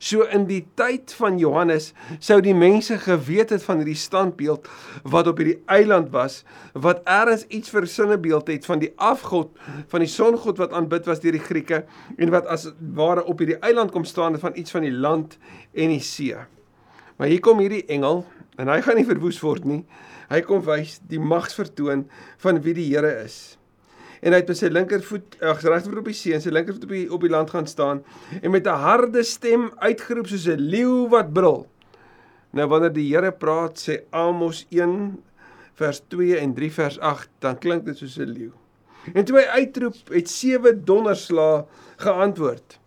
So 0.00 0.24
in 0.32 0.46
die 0.48 0.62
tyd 0.80 1.12
van 1.12 1.36
Johannes 1.36 1.90
sou 2.24 2.38
die 2.40 2.54
mense 2.56 2.96
geweet 3.02 3.50
het 3.52 3.64
van 3.66 3.82
hierdie 3.82 3.98
standbeeld 4.00 4.68
wat 5.12 5.28
op 5.28 5.42
hierdie 5.42 5.58
eiland 5.68 6.08
was 6.14 6.38
wat 6.72 7.02
eers 7.04 7.44
iets 7.52 7.68
versinne 7.74 8.16
beeld 8.16 8.48
het 8.48 8.64
van 8.64 8.80
die 8.80 8.94
afgod 8.96 9.52
van 9.92 10.00
die 10.00 10.08
songod 10.08 10.56
wat 10.62 10.72
aanbid 10.72 11.04
was 11.10 11.20
deur 11.20 11.36
die 11.36 11.44
Grieke 11.44 11.82
en 12.16 12.32
wat 12.32 12.48
as 12.48 12.70
ware 12.96 13.26
op 13.28 13.44
hierdie 13.44 13.60
eiland 13.60 13.92
kom 13.92 14.08
staan 14.08 14.40
van 14.40 14.56
iets 14.56 14.72
van 14.72 14.88
die 14.88 14.94
land 14.94 15.36
en 15.76 15.92
die 15.92 16.00
see. 16.00 16.48
Maar 17.20 17.28
hier 17.28 17.44
kom 17.44 17.60
hierdie 17.60 17.84
engel 17.92 18.24
en 18.56 18.72
hy 18.72 18.80
gaan 18.80 18.96
nie 18.96 19.08
verwoes 19.08 19.44
word 19.44 19.68
nie. 19.68 19.82
Hy 20.32 20.40
kom 20.48 20.64
wys 20.64 20.96
die 21.12 21.20
magsvertoon 21.20 22.08
van 22.40 22.64
wie 22.64 22.72
die 22.76 22.88
Here 22.88 23.18
is. 23.20 23.59
En 24.20 24.32
hy 24.32 24.40
het 24.42 24.48
met 24.48 24.58
sy 24.58 24.68
linkervoet 24.68 25.38
ag 25.40 25.62
regtervoet 25.64 26.02
op 26.02 26.08
die 26.10 26.16
see 26.16 26.34
en 26.36 26.42
sy 26.44 26.52
linkervoet 26.52 26.84
op 26.84 26.94
die 26.94 27.06
op 27.16 27.20
die 27.24 27.32
land 27.32 27.50
gaan 27.50 27.66
staan 27.66 28.02
en 28.42 28.50
met 28.50 28.66
'n 28.66 28.82
harde 28.84 29.22
stem 29.22 29.70
uitgeroep 29.78 30.26
soos 30.26 30.46
'n 30.46 30.60
leeu 30.60 31.08
wat 31.08 31.32
brul. 31.32 31.66
Nou 32.52 32.66
wanneer 32.68 32.92
die 32.92 33.14
Here 33.14 33.32
praat, 33.32 33.78
sê 33.78 34.02
Amos 34.10 34.66
1 34.70 35.22
vers 35.74 36.02
2 36.08 36.36
en 36.38 36.54
3 36.54 36.72
vers 36.72 36.98
8, 36.98 37.28
dan 37.38 37.58
klink 37.58 37.84
dit 37.84 37.96
soos 37.96 38.18
'n 38.18 38.32
leeu. 38.32 38.52
En 39.14 39.24
toe 39.24 39.38
hy 39.38 39.44
uitroep, 39.44 39.96
het 40.12 40.28
sewe 40.28 40.74
donderslae 40.84 41.64
geantwoord. 41.96 42.78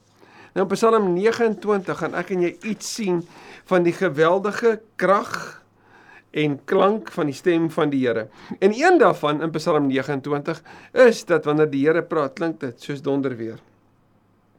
Nou 0.53 0.67
in 0.67 0.75
Psalm 0.75 1.13
29 1.13 1.97
gaan 1.97 2.13
ek 2.13 2.29
en 2.29 2.41
jy 2.41 2.57
iets 2.61 2.93
sien 2.93 3.23
van 3.65 3.83
die 3.83 3.93
geweldige 3.93 4.81
krag 4.95 5.62
en 6.33 6.55
klank 6.65 7.11
van 7.13 7.29
die 7.29 7.35
stem 7.37 7.67
van 7.73 7.91
die 7.93 8.01
Here. 8.07 8.27
En 8.59 8.73
een 8.73 8.97
daarvan 8.97 9.41
in 9.45 9.51
Psalm 9.53 9.87
29 9.87 10.63
is 11.05 11.25
dat 11.29 11.45
wanneer 11.45 11.69
die 11.69 11.85
Here 11.85 12.03
praat, 12.03 12.33
klink 12.39 12.59
dit 12.63 12.81
soos 12.81 13.01
donder 13.05 13.35
weer. 13.37 13.59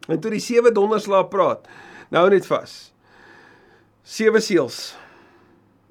En 0.06 0.20
toe 0.20 0.30
die 0.30 0.42
sewe 0.42 0.72
donderslae 0.72 1.26
praat, 1.32 1.66
nou 2.14 2.28
net 2.30 2.46
vas. 2.46 2.92
Sewe 4.04 4.40
seels 4.44 4.94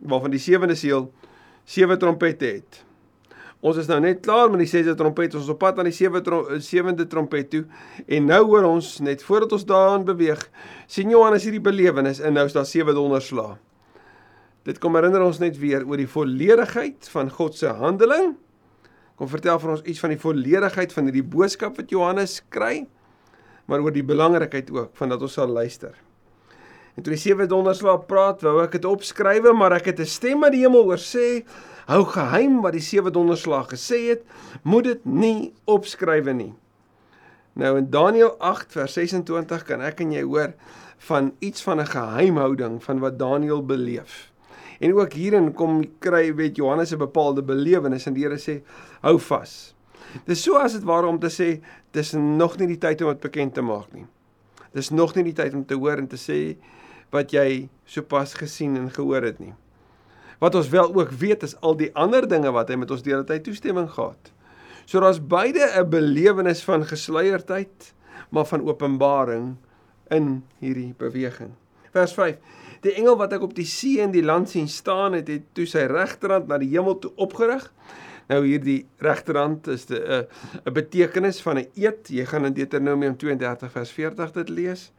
waarvan 0.03 0.31
die 0.31 0.41
sewende 0.41 0.75
seël 0.75 1.09
sewe 1.65 1.97
trompette 1.97 2.45
het. 2.45 2.83
Ons 3.63 3.79
is 3.79 3.87
nou 3.87 4.01
net 4.03 4.19
klaar 4.25 4.49
met 4.51 4.59
die 4.65 4.67
sesde 4.67 4.91
trompet. 4.99 5.35
Ons 5.39 5.45
is 5.47 5.51
op 5.53 5.61
pad 5.61 5.77
aan 5.79 5.87
die 5.87 5.95
sewe 5.95 6.19
trom, 6.23 6.49
sewende 6.59 7.05
trompet 7.07 7.47
toe. 7.51 7.61
En 8.11 8.27
nou 8.27 8.41
hoor 8.49 8.67
ons 8.67 8.97
net 9.03 9.23
voordat 9.23 9.55
ons 9.55 9.67
daaraan 9.69 10.03
beweeg, 10.07 10.41
sien 10.91 11.13
Johannes 11.13 11.47
hierdie 11.47 11.63
belewenis 11.63 12.19
en 12.19 12.35
nou 12.35 12.43
is 12.49 12.55
daar 12.55 12.67
sewe 12.67 12.95
donderslae. 12.95 13.55
Dit 14.63 14.79
kom 14.79 14.95
herinner 14.95 15.23
ons 15.25 15.41
net 15.43 15.57
weer 15.59 15.83
oor 15.83 15.99
die 15.99 16.07
volledigheid 16.07 17.09
van 17.11 17.29
God 17.29 17.57
se 17.59 17.67
handeling. 17.67 18.37
Kom 19.19 19.27
vertel 19.27 19.59
vir 19.59 19.75
ons 19.75 19.83
iets 19.83 19.99
van 19.99 20.13
die 20.13 20.21
volledigheid 20.21 20.95
van 20.95 21.09
hierdie 21.09 21.25
boodskap 21.35 21.77
wat 21.77 21.91
Johannes 21.91 22.39
kry, 22.53 22.87
maar 23.67 23.83
oor 23.83 23.93
die 23.93 24.05
belangrikheid 24.07 24.71
ook 24.71 24.95
van 24.97 25.11
dat 25.13 25.21
ons 25.21 25.35
sal 25.37 25.51
luister. 25.51 25.93
En 26.95 27.03
toe 27.03 27.15
die 27.15 27.21
sewe 27.21 27.47
donderslae 27.49 28.05
praat, 28.07 28.43
wou 28.45 28.59
ek 28.63 28.77
dit 28.77 28.85
opskrywe, 28.85 29.53
maar 29.57 29.73
ek 29.79 29.91
het 29.91 29.99
'n 29.99 30.05
stem 30.05 30.43
uit 30.43 30.53
die 30.53 30.63
hemel 30.63 30.83
hoor 30.83 31.01
sê 31.01 31.43
Hou 31.83 32.05
geheim 32.05 32.61
wat 32.63 32.73
die 32.73 32.81
sewe 32.81 33.11
donderslag 33.11 33.67
gesê 33.73 33.97
het, 34.07 34.21
moet 34.63 34.83
dit 34.83 35.05
nie 35.05 35.53
opskrywe 35.67 36.33
nie. 36.33 36.53
Nou 37.59 37.77
in 37.77 37.89
Daniël 37.89 38.37
8 38.39 38.71
vers 38.71 38.93
26 38.93 39.63
kan 39.67 39.81
ek 39.81 39.99
en 39.99 40.11
jy 40.11 40.23
hoor 40.23 40.53
van 41.09 41.33
iets 41.39 41.61
van 41.61 41.79
'n 41.79 41.85
geheimhouding 41.85 42.83
van 42.83 42.99
wat 42.99 43.19
Daniël 43.19 43.65
beleef. 43.65 44.32
En 44.83 44.93
ook 44.97 45.13
hierin 45.15 45.53
kom 45.55 45.79
kry 46.03 46.33
weet 46.35 46.59
Johannes 46.59 46.91
'n 46.91 46.97
bepaalde 46.97 47.43
belewenis 47.43 48.05
en 48.05 48.13
die 48.13 48.23
Here 48.23 48.37
sê 48.37 48.61
hou 49.01 49.17
vas. 49.19 49.75
Dis 50.25 50.43
so 50.43 50.57
as 50.57 50.73
dit 50.73 50.83
ware 50.83 51.07
om 51.07 51.19
te 51.19 51.29
sê 51.29 51.61
dis 51.91 52.11
nog 52.11 52.57
nie 52.57 52.67
die 52.67 52.77
tyd 52.77 53.01
om 53.01 53.07
dit 53.07 53.19
bekend 53.19 53.53
te 53.53 53.61
maak 53.61 53.93
nie. 53.93 54.05
Dis 54.73 54.89
nog 54.89 55.15
nie 55.15 55.23
die 55.23 55.33
tyd 55.33 55.53
om 55.53 55.65
te 55.65 55.75
hoor 55.75 55.97
en 55.97 56.07
te 56.07 56.17
sê 56.17 56.57
wat 57.11 57.31
jy 57.31 57.69
sopas 57.85 58.33
gesien 58.33 58.75
en 58.77 58.91
gehoor 58.91 59.21
het 59.21 59.39
nie. 59.39 59.53
Wat 60.39 60.55
ons 60.55 60.69
wel 60.69 60.93
ook 60.93 61.11
weet 61.11 61.43
is 61.43 61.55
al 61.61 61.75
die 61.75 61.91
ander 61.95 62.27
dinge 62.27 62.51
wat 62.51 62.69
hy 62.69 62.75
met 62.75 62.91
ons 62.91 63.03
deur 63.05 63.23
tyd 63.23 63.43
toestemming 63.43 63.89
gehad. 63.89 64.31
So 64.85 64.99
daar's 64.99 65.21
beide 65.21 65.63
'n 65.79 65.89
belewenis 65.89 66.63
van 66.63 66.85
gesluierdheid, 66.85 67.93
maar 68.29 68.45
van 68.45 68.67
openbaring 68.67 69.55
in 70.09 70.43
hierdie 70.59 70.93
beweging. 70.97 71.53
Vers 71.93 72.13
5. 72.17 72.37
Die 72.83 72.93
engel 72.97 73.15
wat 73.19 73.35
ek 73.37 73.45
op 73.45 73.53
die 73.55 73.67
see 73.69 74.01
en 74.03 74.11
die 74.11 74.23
land 74.25 74.49
sien 74.49 74.67
staan 74.67 75.13
het, 75.15 75.29
het 75.31 75.45
toe 75.55 75.65
sy 75.69 75.85
regterhand 75.89 76.49
na 76.49 76.57
die 76.59 76.71
hemel 76.73 76.97
toe 76.99 77.13
opgerig. 77.21 77.69
Nou 78.31 78.41
hierdie 78.45 78.85
regterhand 79.03 79.67
is 79.67 79.85
'n 79.89 79.95
'n 79.95 80.25
'n 80.65 80.73
betekenis 80.73 81.41
van 81.41 81.59
'n 81.59 81.67
eed. 81.75 82.09
Jy 82.09 82.25
gaan 82.25 82.45
in 82.45 82.53
Deuteronomium 82.53 83.17
32 83.17 83.71
vers 83.71 83.91
40 83.91 84.31
dit 84.31 84.49
lees. 84.49 84.91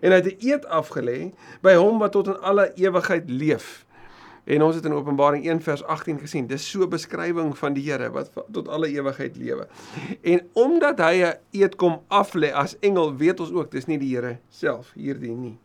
En 0.00 0.10
hy 0.10 0.16
het 0.16 0.26
'n 0.26 0.46
eed 0.48 0.64
afgelê 0.66 1.32
by 1.62 1.74
hom 1.74 1.98
wat 1.98 2.12
tot 2.12 2.26
in 2.26 2.40
alle 2.40 2.72
ewigheid 2.74 3.30
leef. 3.30 3.86
En 4.44 4.62
ons 4.62 4.74
het 4.74 4.84
in 4.84 4.92
Openbaring 4.92 5.44
1 5.44 5.60
vers 5.60 5.82
18 5.84 6.18
gesien, 6.18 6.46
dis 6.46 6.70
so 6.70 6.82
'n 6.82 6.88
beskrywing 6.88 7.58
van 7.58 7.72
die 7.72 7.90
Here 7.90 8.10
wat 8.10 8.30
tot 8.52 8.68
alle 8.68 8.88
ewigheid 8.88 9.36
lewe. 9.36 9.66
En 10.22 10.40
omdat 10.52 10.98
hy 10.98 11.24
'n 11.24 11.38
eed 11.50 11.76
kom 11.76 12.02
aflê 12.08 12.52
as 12.52 12.78
engel, 12.78 13.16
weet 13.16 13.40
ons 13.40 13.52
ook 13.52 13.70
dis 13.70 13.86
nie 13.86 13.98
die 13.98 14.14
Here 14.14 14.38
self 14.48 14.92
hierdie 14.94 15.34
nie. 15.34 15.58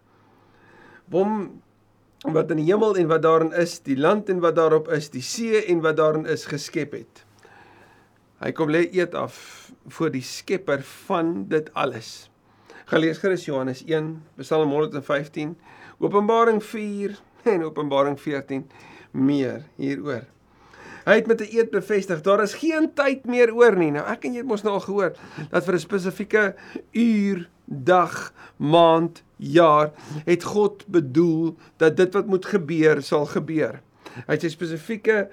Hom 1.12 1.62
wat 2.22 2.51
in 2.53 2.62
die 2.62 2.68
hemel 2.70 2.96
en 3.01 3.10
wat 3.10 3.24
daarin 3.25 3.53
is, 3.58 3.80
die 3.86 3.98
land 3.98 4.30
en 4.30 4.41
wat 4.44 4.56
daarop 4.56 4.89
is, 4.94 5.10
die 5.10 5.24
see 5.25 5.63
en 5.72 5.82
wat 5.82 5.98
daarin 5.98 6.27
is 6.30 6.46
geskep 6.50 6.94
het. 6.94 7.24
Hy 8.41 8.51
kom 8.58 8.70
lê 8.74 8.88
eed 8.89 9.15
af 9.18 9.38
voor 9.94 10.12
die 10.13 10.24
Skepper 10.25 10.82
van 11.08 11.48
dit 11.50 11.70
alles. 11.77 12.30
Gelees 12.89 13.22
Christus 13.22 13.48
Johannes 13.50 13.84
1, 13.86 14.13
Psalm 14.41 14.74
115, 14.74 15.56
Openbaring 16.01 16.62
4 16.63 17.18
en 17.53 17.65
Openbaring 17.65 18.18
14 18.20 18.65
meer 19.12 19.63
hieroor. 19.77 20.25
Hy 21.05 21.15
het 21.15 21.27
met 21.27 21.41
'n 21.41 21.58
eed 21.58 21.70
bevestig, 21.72 22.22
daar 22.22 22.41
is 22.41 22.53
geen 22.53 22.91
tyd 22.93 23.25
meer 23.25 23.53
oor 23.53 23.75
nie. 23.75 23.91
Nou 23.91 24.05
ek 24.05 24.25
en 24.25 24.34
jy 24.34 24.38
het 24.38 24.48
mos 24.48 24.63
nou 24.63 24.74
al 24.74 24.86
gehoor 24.86 25.13
dat 25.50 25.65
vir 25.65 25.74
'n 25.74 25.79
spesifieke 25.79 26.55
uur, 26.91 27.50
dag, 27.65 28.34
maand, 28.58 29.24
jaar 29.38 29.91
het 30.25 30.43
God 30.43 30.86
bedoel 30.88 31.55
dat 31.77 31.98
dit 31.98 32.13
wat 32.13 32.27
moet 32.27 32.46
gebeur 32.46 33.01
sal 33.01 33.25
gebeur. 33.25 33.81
Hy 34.27 34.34
het 34.34 34.43
'n 34.43 34.50
spesifieke 34.50 35.29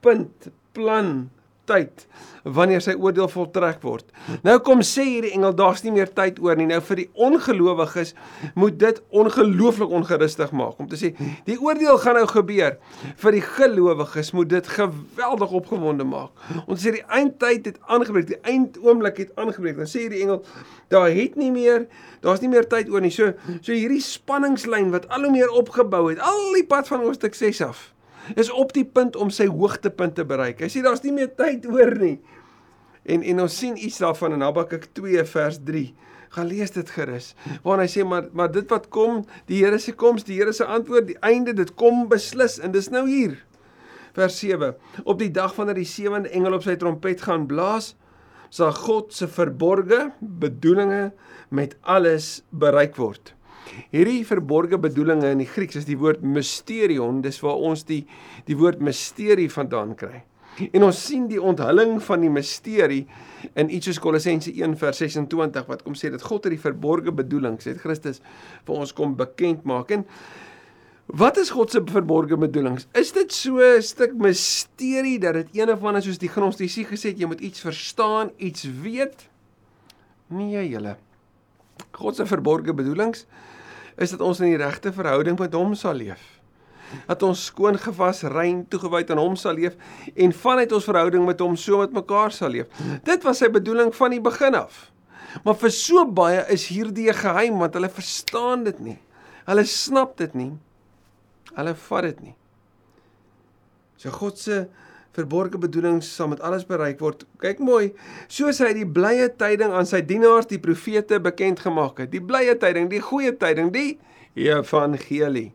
punt, 0.00 0.50
plan 0.72 1.30
tyd 1.72 2.06
wanneer 2.42 2.82
sy 2.82 2.94
oordeel 2.98 3.28
voltrek 3.30 3.82
word. 3.86 4.08
Nou 4.42 4.56
kom 4.66 4.82
sê 4.86 5.04
hierdie 5.06 5.32
engel 5.36 5.54
daar's 5.58 5.84
nie 5.84 5.92
meer 5.94 6.10
tyd 6.10 6.40
oor 6.42 6.58
nie. 6.58 6.66
Nou 6.70 6.80
vir 6.82 7.02
die 7.04 7.08
ongelowiges 7.26 8.14
moet 8.58 8.78
dit 8.80 8.98
ongelooflik 9.14 9.94
ongerustig 10.00 10.50
maak 10.58 10.80
om 10.82 10.88
te 10.90 10.98
sê 10.98 11.12
die 11.46 11.58
oordeel 11.62 12.00
gaan 12.02 12.18
nou 12.18 12.26
gebeur. 12.30 12.78
Vir 13.22 13.38
die 13.38 13.44
gelowiges 13.46 14.32
moet 14.36 14.50
dit 14.50 14.72
geweldig 14.74 15.54
opgewonde 15.62 16.06
maak. 16.08 16.34
Ons 16.66 16.82
sê 16.82 16.96
die 16.98 17.06
eindtyd 17.06 17.70
het 17.70 17.80
aangebreek, 17.86 18.32
die 18.32 18.42
eindoomblik 18.42 19.22
het 19.22 19.32
aangebreek. 19.38 19.78
Dan 19.78 19.90
sê 19.90 20.06
hierdie 20.06 20.24
engel 20.26 20.42
daar 20.92 21.10
het 21.12 21.38
nie 21.40 21.52
meer 21.54 21.86
daar's 22.22 22.42
nie 22.42 22.50
meer 22.50 22.66
tyd 22.70 22.90
oor 22.90 23.02
nie. 23.02 23.14
So 23.14 23.32
so 23.60 23.70
hierdie 23.70 24.02
spanningslyn 24.02 24.90
wat 24.94 25.08
al 25.14 25.28
hoe 25.28 25.34
meer 25.34 25.50
opgebou 25.62 26.08
het, 26.10 26.22
al 26.22 26.52
die 26.58 26.66
pad 26.66 26.90
van 26.90 27.06
hoofstuk 27.06 27.38
6 27.38 27.62
af 27.70 27.92
is 28.34 28.50
op 28.50 28.72
die 28.76 28.84
punt 28.84 29.16
om 29.16 29.30
sy 29.30 29.48
hoogtepunt 29.50 30.16
te 30.18 30.24
bereik. 30.28 30.62
Hy 30.62 30.70
sê 30.72 30.82
daar's 30.84 31.02
nie 31.04 31.14
meer 31.16 31.32
tyd 31.38 31.66
oor 31.70 31.94
nie. 32.00 32.16
En 33.02 33.24
en 33.26 33.42
ons 33.44 33.58
sien 33.58 33.76
iets 33.76 33.98
daarvan 34.02 34.36
in 34.36 34.44
Habakuk 34.44 34.88
2 34.94 35.24
vers 35.32 35.58
3. 35.66 35.86
Gaan 36.32 36.48
lees 36.48 36.70
dit 36.72 36.90
gerus. 36.94 37.32
Waar 37.64 37.82
hy 37.82 37.88
sê 37.90 38.04
maar 38.06 38.28
maar 38.32 38.52
dit 38.52 38.68
wat 38.70 38.88
kom, 38.94 39.24
die 39.50 39.62
Here 39.64 39.78
se 39.78 39.92
koms, 39.92 40.24
die 40.24 40.38
Here 40.38 40.52
se 40.52 40.64
antwoord, 40.64 41.10
die 41.10 41.18
einde, 41.20 41.52
dit 41.52 41.74
kom 41.74 42.06
beslis 42.08 42.58
en 42.62 42.72
dis 42.72 42.88
nou 42.94 43.04
hier. 43.08 43.36
Vers 44.16 44.38
7. 44.38 44.74
Op 45.04 45.18
die 45.18 45.32
dag 45.32 45.54
wanneer 45.56 45.80
die 45.80 45.88
sewende 45.88 46.32
engel 46.36 46.56
op 46.56 46.64
sy 46.64 46.76
trompet 46.80 47.24
gaan 47.24 47.46
blaas, 47.48 47.94
sal 48.52 48.72
God 48.76 49.12
se 49.16 49.28
verborgde 49.32 50.10
bedoelinge 50.20 51.12
met 51.48 51.76
alles 51.80 52.42
bereik 52.50 52.98
word. 53.00 53.32
Hierdie 53.92 54.24
verborgde 54.26 54.78
bedoelinge 54.78 55.30
in 55.30 55.38
die 55.42 55.48
Grieks 55.48 55.76
is 55.76 55.88
die 55.88 55.98
woord 55.98 56.22
mysterion, 56.22 57.22
dis 57.24 57.40
waar 57.44 57.56
ons 57.56 57.86
die 57.88 58.04
die 58.48 58.56
woord 58.58 58.80
misterie 58.80 59.50
vandaan 59.52 59.94
kry. 59.98 60.22
En 60.72 60.84
ons 60.84 60.98
sien 61.06 61.24
die 61.30 61.40
onthulling 61.40 61.96
van 62.04 62.20
die 62.20 62.30
misterie 62.32 63.06
in 63.56 63.70
iets 63.72 63.88
soos 63.88 64.00
Kolossense 64.02 64.52
1:26 64.52 65.68
wat 65.68 65.82
kom 65.82 65.96
sê 65.96 66.10
dat 66.12 66.24
God 66.28 66.44
het 66.44 66.52
die 66.52 66.60
verborgde 66.60 67.12
bedoelings, 67.12 67.64
het 67.64 67.80
Christus 67.80 68.20
vir 68.66 68.74
ons 68.74 68.92
kom 68.92 69.16
bekend 69.16 69.64
maak. 69.64 69.90
En 69.90 70.04
wat 71.06 71.40
is 71.40 71.50
God 71.50 71.72
se 71.72 71.80
verborgde 71.88 72.36
bedoelings? 72.36 72.86
Is 72.94 73.12
dit 73.12 73.32
so 73.32 73.60
'n 73.60 73.82
stuk 73.82 74.12
misterie 74.14 75.18
dat 75.18 75.34
dit 75.34 75.48
een 75.52 75.70
of 75.70 75.84
ander 75.84 76.02
soos 76.02 76.18
die 76.18 76.28
gnostisie 76.28 76.84
gesê 76.84 77.12
het 77.12 77.18
jy 77.18 77.26
moet 77.26 77.40
iets 77.40 77.60
verstaan, 77.60 78.30
iets 78.36 78.64
weet? 78.82 79.28
Nee, 80.28 80.68
julle. 80.68 80.96
God 81.92 82.16
se 82.16 82.26
verborgde 82.26 82.74
bedoelings 82.74 83.26
is 84.02 84.14
dat 84.14 84.22
ons 84.24 84.40
in 84.42 84.52
die 84.52 84.60
regte 84.60 84.92
verhouding 84.94 85.38
met 85.38 85.54
hom 85.54 85.74
sal 85.78 85.94
leef. 85.98 86.22
Dat 87.08 87.22
ons 87.24 87.46
skoon 87.48 87.78
gewas, 87.80 88.22
rein, 88.28 88.64
toegewyd 88.68 89.10
aan 89.14 89.20
hom 89.22 89.36
sal 89.40 89.56
leef 89.56 89.78
en 90.12 90.34
vanuit 90.36 90.72
ons 90.76 90.88
verhouding 90.90 91.24
met 91.26 91.40
hom 91.40 91.56
so 91.56 91.80
met 91.80 91.94
mekaar 91.96 92.34
sal 92.34 92.52
leef. 92.52 92.82
Dit 93.06 93.24
was 93.24 93.40
sy 93.40 93.48
bedoeling 93.52 93.94
van 93.96 94.12
die 94.12 94.20
begin 94.20 94.58
af. 94.58 94.90
Maar 95.44 95.56
vir 95.62 95.72
so 95.72 96.04
baie 96.04 96.42
is 96.52 96.66
hierdie 96.68 97.08
'n 97.08 97.22
geheim 97.22 97.58
want 97.58 97.74
hulle 97.74 97.88
verstaan 97.88 98.64
dit 98.64 98.78
nie. 98.80 98.98
Hulle 99.46 99.64
snap 99.64 100.16
dit 100.16 100.34
nie. 100.34 100.52
Hulle 101.56 101.74
vat 101.74 102.02
dit 102.02 102.20
nie. 102.20 102.36
So 103.96 104.10
God 104.10 104.38
se 104.38 104.68
verborgde 105.16 105.60
bedoelings 105.60 106.08
sal 106.16 106.30
met 106.32 106.40
alles 106.40 106.64
bereik 106.68 107.00
word. 107.02 107.26
Kyk 107.42 107.60
mooi, 107.64 107.92
soos 108.32 108.60
hy 108.64 108.72
die 108.76 108.88
blye 108.88 109.28
tyding 109.38 109.74
aan 109.76 109.88
sy 109.88 110.00
dienaars, 110.06 110.48
die 110.50 110.60
profete 110.62 111.20
bekend 111.22 111.60
gemaak 111.64 112.00
het. 112.04 112.12
Die 112.14 112.22
blye 112.24 112.56
tyding, 112.60 112.88
die 112.92 113.02
goeie 113.04 113.34
tyding, 113.36 113.72
die 113.74 113.98
evangelie. 114.38 115.50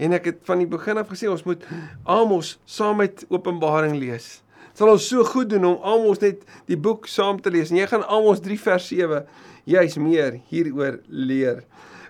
En 0.00 0.16
ek 0.16 0.30
het 0.30 0.40
van 0.48 0.62
die 0.62 0.70
begin 0.70 1.00
af 1.00 1.10
gesê 1.12 1.28
ons 1.28 1.44
moet 1.44 1.64
Amos 2.08 2.56
saam 2.64 3.02
met 3.02 3.26
Openbaring 3.28 3.98
lees. 4.00 4.40
Dit 4.72 4.80
sal 4.80 4.94
ons 4.94 5.04
so 5.04 5.24
goed 5.28 5.50
doen 5.52 5.66
om 5.68 5.82
Amos 5.84 6.22
net 6.22 6.46
die 6.70 6.78
boek 6.80 7.04
saam 7.10 7.40
te 7.42 7.52
lees. 7.52 7.70
En 7.70 7.82
jy 7.82 7.88
gaan 7.90 8.06
Amos 8.08 8.40
3 8.40 8.56
vers 8.62 8.86
7 8.88 9.20
juis 9.68 9.98
meer 10.00 10.40
hieroor 10.48 11.02
leer. 11.08 11.60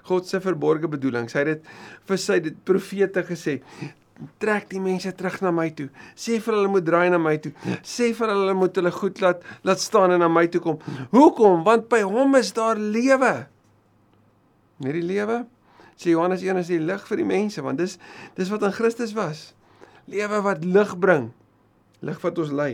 God 0.07 0.27
se 0.31 0.39
verborgde 0.43 0.91
bedoelings. 0.91 1.35
Hy 1.35 1.43
het 1.43 1.51
dit 1.51 1.75
vir 2.11 2.23
sy 2.23 2.39
profete 2.67 3.27
gesê. 3.27 3.59
Trek 4.43 4.69
die 4.71 4.81
mense 4.83 5.13
terug 5.17 5.41
na 5.43 5.53
my 5.55 5.69
toe. 5.77 5.89
Sê 6.19 6.39
vir 6.43 6.57
hulle 6.57 6.71
moet 6.73 6.85
draai 6.87 7.09
na 7.13 7.19
my 7.23 7.37
toe. 7.43 7.53
Sê 7.87 8.13
vir 8.17 8.33
hulle 8.33 8.55
moet 8.59 8.77
hulle 8.79 8.93
goed 8.95 9.23
laat 9.25 9.43
laat 9.67 9.83
staan 9.83 10.15
en 10.15 10.23
na 10.23 10.29
my 10.29 10.47
toe 10.53 10.61
kom. 10.65 10.79
Hoekom? 11.15 11.65
Want 11.67 11.89
by 11.93 12.03
hom 12.07 12.37
is 12.41 12.53
daar 12.57 12.79
lewe. 12.81 13.33
Net 14.83 14.99
die 14.99 15.05
lewe. 15.07 15.43
Sê 15.97 16.15
Johannes 16.15 16.43
1 16.43 16.63
is 16.63 16.71
die 16.73 16.81
lig 16.83 17.05
vir 17.09 17.23
die 17.23 17.29
mense 17.29 17.63
want 17.65 17.83
dis 17.83 17.99
dis 18.39 18.51
wat 18.53 18.65
in 18.67 18.75
Christus 18.75 19.15
was. 19.19 19.53
Lewe 20.11 20.43
wat 20.45 20.65
lig 20.65 20.97
bring. 20.99 21.31
Lig 22.03 22.19
wat 22.25 22.41
ons 22.43 22.51
lei. 22.51 22.73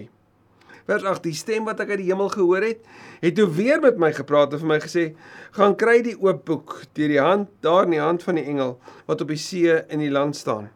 Vers 0.89 1.05
8: 1.05 1.27
Die 1.27 1.37
stem 1.37 1.67
wat 1.69 1.83
ek 1.85 1.91
uit 1.93 2.01
die 2.01 2.09
hemel 2.09 2.31
gehoor 2.33 2.65
het, 2.65 2.81
het 3.21 3.35
toe 3.37 3.45
weer 3.53 3.83
met 3.85 3.99
my 4.01 4.09
gepraat 4.17 4.55
en 4.57 4.63
vir 4.63 4.71
my 4.71 4.79
gesê: 4.81 5.05
"Gaan 5.53 5.77
kry 5.77 6.01
die 6.03 6.17
oop 6.17 6.47
boek 6.49 6.79
deur 6.97 7.13
die 7.13 7.21
hand 7.21 7.51
daar 7.61 7.85
in 7.85 7.99
die 7.99 8.01
hand 8.01 8.25
van 8.25 8.41
die 8.41 8.49
engel 8.49 8.79
wat 9.07 9.21
op 9.21 9.29
die 9.29 9.37
see 9.37 9.77
in 9.93 10.01
die 10.01 10.11
land 10.11 10.37
staan." 10.37 10.71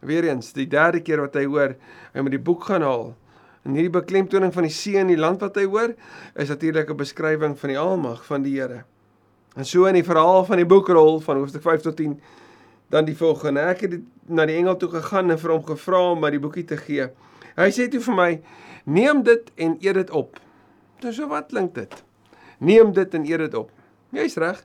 Weereens, 0.00 0.52
die 0.52 0.68
derde 0.70 1.00
keer 1.02 1.20
wat 1.24 1.34
hy 1.34 1.44
hoor, 1.46 1.74
hy 2.14 2.22
moet 2.22 2.36
die 2.36 2.42
boek 2.42 2.68
gaan 2.70 2.82
haal. 2.86 3.10
En 3.66 3.74
hierdie 3.74 3.92
beklemtoning 3.92 4.52
van 4.54 4.68
die 4.68 4.72
see 4.72 4.98
in 5.00 5.10
die 5.10 5.18
land 5.18 5.42
wat 5.42 5.58
hy 5.58 5.66
hoor, 5.66 5.94
is 6.34 6.48
natuurlik 6.48 6.90
'n 6.90 6.96
beskrywing 6.96 7.58
van 7.58 7.68
die 7.68 7.78
almag 7.78 8.24
van 8.24 8.42
die 8.42 8.60
Here. 8.60 8.84
En 9.56 9.64
so 9.64 9.86
in 9.86 9.94
die 9.94 10.04
verhaal 10.04 10.44
van 10.44 10.56
die 10.56 10.66
boekrol 10.66 11.20
van 11.20 11.36
hoofstuk 11.36 11.62
5 11.62 11.80
tot 11.80 11.96
10 11.96 12.20
dan 12.88 13.04
die 13.04 13.16
volgende. 13.16 13.60
Ek 13.60 13.80
het 13.80 14.00
na 14.26 14.46
die 14.46 14.56
engel 14.56 14.76
toe 14.76 14.88
gegaan 14.88 15.30
en 15.30 15.38
vir 15.38 15.50
hom 15.50 15.64
gevra 15.64 16.02
om 16.12 16.20
my 16.20 16.30
die 16.30 16.40
boekie 16.40 16.64
te 16.64 16.76
gee. 16.76 17.08
Hy 17.56 17.70
sê 17.74 17.88
toe 17.90 18.00
vir 18.00 18.14
my: 18.14 18.40
Neem 18.84 19.22
dit 19.22 19.50
en 19.56 19.76
eet 19.80 19.94
dit 19.94 20.10
op. 20.10 20.38
Nou 21.02 21.12
so 21.12 21.28
wat 21.28 21.50
klink 21.50 21.74
dit? 21.74 22.04
Neem 22.58 22.92
dit 22.92 23.14
en 23.14 23.26
eet 23.26 23.38
dit 23.38 23.54
op. 23.54 23.70
Jy's 24.14 24.36
reg. 24.36 24.62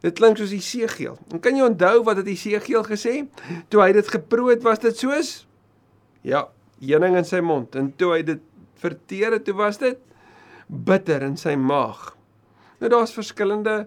Dit 0.00 0.16
klink 0.18 0.40
soos 0.40 0.52
Isegiel. 0.56 1.18
En 1.32 1.42
kan 1.44 1.56
jy 1.56 1.66
onthou 1.66 2.00
wat 2.06 2.20
het 2.22 2.28
Isegiel 2.32 2.84
gesê? 2.86 3.14
Toe 3.72 3.82
hy 3.84 3.90
dit 3.96 4.08
geproe 4.08 4.54
het, 4.54 4.64
was 4.64 4.80
dit 4.82 4.96
soos 4.96 5.32
ja, 6.26 6.46
heuning 6.80 7.18
in 7.20 7.28
sy 7.28 7.40
mond 7.44 7.76
en 7.80 7.90
toe 7.96 8.14
hy 8.14 8.22
dit 8.24 8.40
verteer 8.80 9.36
het, 9.36 9.44
toe 9.44 9.56
was 9.56 9.80
dit 9.80 10.00
bitter 10.68 11.24
in 11.26 11.36
sy 11.40 11.56
maag. 11.56 12.14
Nou 12.80 12.90
daar's 12.92 13.12
verskillende 13.16 13.82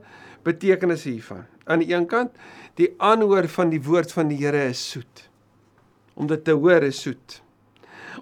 betekenisse 0.45 1.09
hiervan. 1.09 1.45
Aan 1.65 1.81
die 1.81 1.93
een 1.93 2.05
kant, 2.09 2.33
die 2.77 2.91
aanhoor 3.01 3.47
van 3.49 3.71
die 3.73 3.81
woord 3.81 4.11
van 4.13 4.29
die 4.29 4.41
Here 4.41 4.67
is 4.69 4.81
soet. 4.91 5.29
Om 6.13 6.29
dit 6.29 6.43
te 6.45 6.53
hoor 6.57 6.85
is 6.85 7.01
soet 7.01 7.43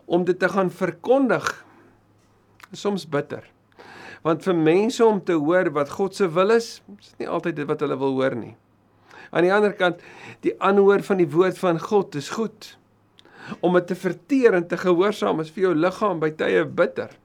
om 0.05 0.23
dit 0.27 0.39
te 0.39 0.49
gaan 0.49 0.71
verkondig 0.71 1.45
is 2.71 2.81
soms 2.83 3.07
bitter. 3.07 3.45
Want 4.25 4.43
vir 4.45 4.57
mense 4.57 5.01
om 5.05 5.21
te 5.25 5.33
hoor 5.33 5.71
wat 5.73 5.89
God 5.97 6.15
se 6.17 6.27
wil 6.29 6.53
is, 6.53 6.75
is 6.99 7.13
nie 7.17 7.29
altyd 7.29 7.57
dit 7.61 7.69
wat 7.69 7.81
hulle 7.81 7.97
wil 7.97 8.13
hoor 8.19 8.35
nie. 8.37 8.53
Aan 9.31 9.47
die 9.47 9.53
ander 9.53 9.73
kant, 9.77 10.03
die 10.45 10.53
aanhoor 10.61 11.01
van 11.07 11.21
die 11.21 11.29
woord 11.31 11.57
van 11.57 11.79
God 11.81 12.17
is 12.19 12.29
goed. 12.35 12.75
Om 13.65 13.79
dit 13.79 13.89
te 13.89 13.97
verteer 13.97 14.57
en 14.59 14.67
te 14.69 14.77
gehoorsaam 14.77 15.41
is 15.41 15.49
vir 15.55 15.69
jou 15.69 15.73
liggaam 15.77 16.21
by 16.21 16.29
tye 16.37 16.63
bitter. 16.65 17.15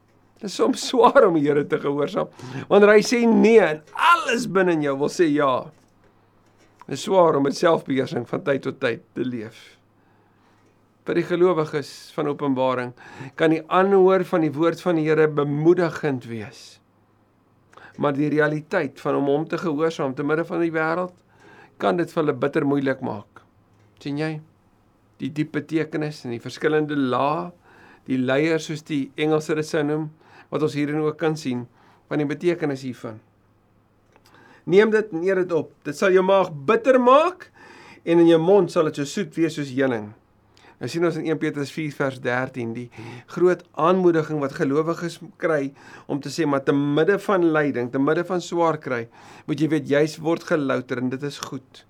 Dit 0.41 0.49
is 0.49 0.57
soms 0.57 0.85
swaar 0.89 1.29
om 1.29 1.37
die 1.37 1.45
Here 1.45 1.67
te 1.69 1.81
gehoorsaam. 1.83 2.33
Wanneer 2.71 2.97
hy 2.97 3.05
sê 3.05 3.25
nee 3.29 3.61
en 3.61 3.83
alles 4.17 4.49
binne 4.49 4.79
in 4.79 4.87
jou 4.89 4.97
wil 5.05 5.13
sê 5.13 5.29
ja. 5.29 5.67
Dit 6.87 6.97
is 6.97 7.05
swaar 7.05 7.37
om 7.37 7.45
met 7.49 7.59
selfbeheersing 7.59 8.29
van 8.31 8.47
tyd 8.47 8.65
tot 8.65 8.81
tyd 8.81 9.05
te 9.13 9.27
leef 9.27 9.77
vir 11.07 11.21
die 11.21 11.27
gelowiges 11.27 11.91
van 12.17 12.31
Openbaring 12.33 12.93
kan 13.39 13.53
die 13.55 13.63
aanhoor 13.71 14.25
van 14.27 14.43
die 14.43 14.51
woord 14.55 14.81
van 14.83 14.99
die 14.99 15.07
Here 15.07 15.29
bemoedigend 15.31 16.27
wees. 16.27 16.81
Maar 17.97 18.17
die 18.17 18.29
realiteit 18.33 19.01
van 19.01 19.17
om 19.21 19.31
hom 19.31 19.47
te 19.49 19.59
gehoorsaam 19.59 20.15
te 20.15 20.25
midde 20.27 20.45
van 20.45 20.61
die 20.61 20.73
wêreld 20.73 21.15
kan 21.81 21.97
dit 21.97 22.13
vir 22.13 22.23
hulle 22.23 22.37
bitter 22.37 22.67
moeilik 22.67 23.01
maak. 23.05 23.43
sien 24.01 24.19
jy? 24.19 24.41
Die 25.21 25.31
diep 25.33 25.55
betekenis 25.57 26.25
en 26.25 26.35
die 26.35 26.41
verskillende 26.41 26.97
lae, 26.97 27.51
die 28.05 28.19
leiers 28.19 28.69
soos 28.69 28.85
die 28.85 29.11
Engelse 29.17 29.55
dit 29.57 29.67
sou 29.67 29.83
noem, 29.83 30.11
wat 30.51 30.63
ons 30.63 30.77
hierin 30.77 31.01
ook 31.01 31.17
kan 31.19 31.37
sien 31.37 31.65
van 32.09 32.21
die 32.21 32.29
betekenis 32.29 32.85
hiervan. 32.87 33.19
Neem 34.67 34.91
dit 34.91 35.13
en 35.15 35.25
eet 35.25 35.41
dit 35.45 35.53
op. 35.57 35.73
Dit 35.87 35.97
sal 35.97 36.13
jou 36.15 36.23
maag 36.27 36.53
bitter 36.69 36.99
maak 37.01 37.49
en 38.05 38.23
in 38.23 38.29
jou 38.29 38.39
mond 38.43 38.71
sal 38.71 38.91
dit 38.91 39.01
so 39.01 39.09
soet 39.09 39.35
wees 39.39 39.57
soos 39.57 39.73
heuning. 39.73 40.13
Nou 40.77 40.89
sien 40.93 41.05
ons 41.09 41.17
in 41.17 41.25
1 41.31 41.39
Petrus 41.41 41.71
4 41.73 41.95
vers 41.97 42.21
13 42.21 42.75
die 42.77 42.87
groot 43.33 43.63
aanmoediging 43.81 44.43
wat 44.43 44.59
gelowiges 44.59 45.19
kry 45.41 45.71
om 46.07 46.21
te 46.21 46.33
sê 46.33 46.45
maar 46.45 46.65
te 46.67 46.75
midde 46.77 47.17
van 47.25 47.47
lyding, 47.57 47.89
te 47.93 48.03
midde 48.03 48.27
van 48.29 48.45
swaar 48.45 48.77
kry, 48.77 49.07
moet 49.49 49.63
jy 49.63 49.71
weet 49.73 49.89
jy's 49.89 50.19
word 50.21 50.45
gelouter 50.45 51.01
en 51.01 51.09
dit 51.15 51.25
is 51.25 51.41
goed. 51.49 51.87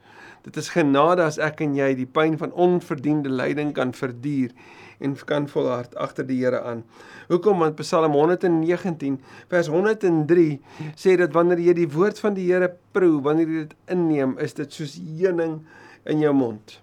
Dit 0.46 0.60
is 0.62 0.70
genade 0.70 1.24
as 1.26 1.40
ek 1.42 1.64
en 1.66 1.74
jy 1.74 1.88
die 1.98 2.06
pyn 2.06 2.36
van 2.38 2.54
onverdiende 2.54 3.32
lyding 3.32 3.72
kan 3.74 3.90
verduur 3.90 4.54
en 5.02 5.18
kan 5.28 5.50
volhard 5.50 5.98
agter 5.98 6.24
die 6.28 6.38
Here 6.44 6.62
aan. 6.62 6.84
Hoekom? 7.26 7.58
Want 7.64 7.76
Psalm 7.82 8.14
119 8.14 9.18
vers 9.50 9.68
103 9.74 10.46
sê 10.94 11.18
dat 11.18 11.34
wanneer 11.34 11.66
jy 11.66 11.76
die 11.82 11.90
woord 11.90 12.22
van 12.22 12.38
die 12.38 12.46
Here 12.52 12.70
proe, 12.94 13.18
wanneer 13.26 13.50
jy 13.50 13.66
dit 13.66 13.76
inneem, 13.98 14.38
is 14.38 14.54
dit 14.54 14.72
soos 14.72 14.94
heuning 15.02 15.64
in 16.06 16.22
jou 16.22 16.32
mond. 16.36 16.78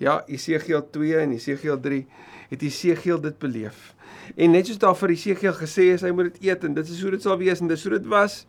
Ja, 0.00 0.22
Esegiel 0.26 0.82
2 0.90 1.16
en 1.20 1.34
Esegiel 1.36 1.80
3 1.80 2.06
het 2.48 2.62
Esegiel 2.62 3.20
dit 3.20 3.38
beleef. 3.38 3.92
En 4.36 4.50
net 4.54 4.66
soos 4.66 4.80
daar 4.80 4.96
vir 4.96 5.14
Esegiel 5.14 5.54
gesê 5.58 5.90
is 5.92 6.04
hy 6.04 6.12
moet 6.14 6.32
dit 6.32 6.48
eet 6.48 6.64
en 6.64 6.74
dit 6.76 6.88
is 6.88 7.00
hoe 7.04 7.12
dit 7.14 7.24
sal 7.24 7.38
wees 7.40 7.60
en 7.60 7.70
dis 7.70 7.86
hoe 7.86 7.94
dit 7.96 8.08
was, 8.10 8.42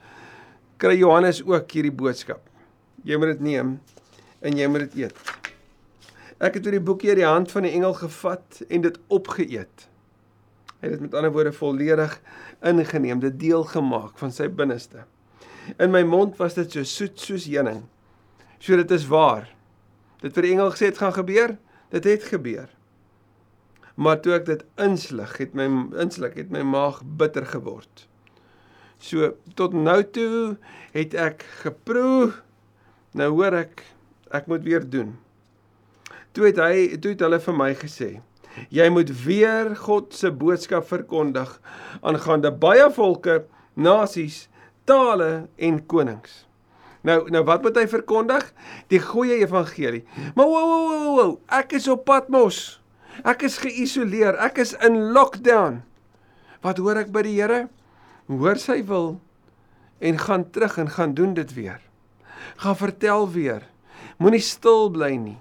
kry 0.82 0.96
Johannes 1.00 1.42
ook 1.44 1.72
hierdie 1.76 1.94
boodskap. 1.94 2.44
Jy 3.04 3.20
moet 3.20 3.36
dit 3.36 3.48
neem 3.52 3.78
en 4.44 4.60
jy 4.60 4.68
moet 4.72 4.88
dit 4.88 5.06
eet. 5.06 5.34
Ek 6.44 6.58
het 6.58 6.68
oor 6.68 6.76
die 6.76 6.84
boekie 6.84 7.14
uit 7.14 7.22
die 7.22 7.28
hand 7.28 7.52
van 7.52 7.68
die 7.68 7.74
engel 7.76 7.96
gevat 7.96 8.64
en 8.68 8.84
dit 8.84 9.00
opgeëet. 9.14 9.88
Hy 10.84 10.90
het 10.90 10.96
dit 10.98 11.04
met 11.06 11.14
ander 11.16 11.32
woorde 11.32 11.54
volledig 11.56 12.18
ingeneem, 12.68 13.22
dit 13.24 13.36
deel 13.40 13.64
gemaak 13.70 14.18
van 14.20 14.32
sy 14.36 14.50
binneste. 14.52 15.06
In 15.80 15.94
my 15.94 16.04
mond 16.04 16.36
was 16.42 16.58
dit 16.58 16.72
so 16.76 16.84
soet 16.88 17.20
soos 17.20 17.48
heuning. 17.48 17.86
So 18.60 18.76
dit 18.80 18.92
is 18.92 19.08
waar 19.08 19.48
dit 20.24 20.34
vir 20.34 20.48
die 20.48 20.54
engel 20.56 20.72
gesê 20.74 20.90
het 20.90 21.02
gaan 21.02 21.14
gebeur, 21.16 21.58
dit 21.94 22.08
het 22.10 22.26
gebeur. 22.32 22.72
Maar 24.00 24.22
toe 24.26 24.34
ek 24.40 24.48
dit 24.48 24.64
insluk, 24.82 25.36
het 25.38 25.54
my 25.58 25.68
insluk 26.02 26.40
het 26.40 26.50
my 26.54 26.64
maag 26.66 27.04
bitter 27.20 27.46
geword. 27.46 28.08
So 29.04 29.36
tot 29.60 29.76
nou 29.76 30.00
toe 30.16 30.56
het 30.96 31.14
ek 31.14 31.46
geproe. 31.62 32.32
Nou 33.14 33.30
hoor 33.36 33.60
ek 33.66 33.84
ek 34.34 34.48
moet 34.50 34.64
weer 34.66 34.86
doen. 34.90 35.14
Toe 36.34 36.48
het 36.50 36.58
hy 36.58 36.96
toe 36.98 37.14
het 37.14 37.22
hulle 37.22 37.38
vir 37.44 37.60
my 37.60 37.74
gesê 37.78 38.16
jy 38.74 38.86
moet 38.94 39.10
weer 39.24 39.74
God 39.76 40.14
se 40.14 40.32
boodskap 40.32 40.86
verkondig 40.90 41.50
aangaande 42.06 42.52
baie 42.54 42.86
volke, 42.94 43.44
nasies, 43.74 44.48
tale 44.86 45.48
en 45.58 45.80
konings. 45.90 46.44
Nou 47.04 47.18
nou 47.32 47.44
wat 47.48 47.64
moet 47.66 47.78
hy 47.82 47.86
verkondig? 47.92 48.46
Die 48.92 49.02
goeie 49.04 49.42
evangelie. 49.44 50.04
Maar 50.38 50.48
wow 50.48 50.70
wow 50.72 51.04
wow 51.18 51.34
ek 51.52 51.76
is 51.80 51.88
op 51.92 52.06
Patmos. 52.08 52.80
Ek 53.28 53.44
is 53.46 53.60
geïsoleer. 53.62 54.40
Ek 54.42 54.62
is 54.64 54.74
in 54.84 55.12
lockdown. 55.16 55.82
Wat 56.64 56.80
hoor 56.80 57.04
ek 57.04 57.12
by 57.14 57.26
die 57.28 57.36
Here? 57.38 57.68
Hoor 58.32 58.60
sy 58.62 58.80
wil 58.88 59.18
en 60.04 60.20
gaan 60.20 60.48
terug 60.52 60.78
en 60.80 60.90
gaan 60.92 61.14
doen 61.16 61.36
dit 61.36 61.54
weer. 61.56 61.80
Gaan 62.64 62.80
vertel 62.80 63.28
weer. 63.32 63.68
Moenie 64.20 64.44
stil 64.44 64.90
bly 64.92 65.14
nie. 65.20 65.40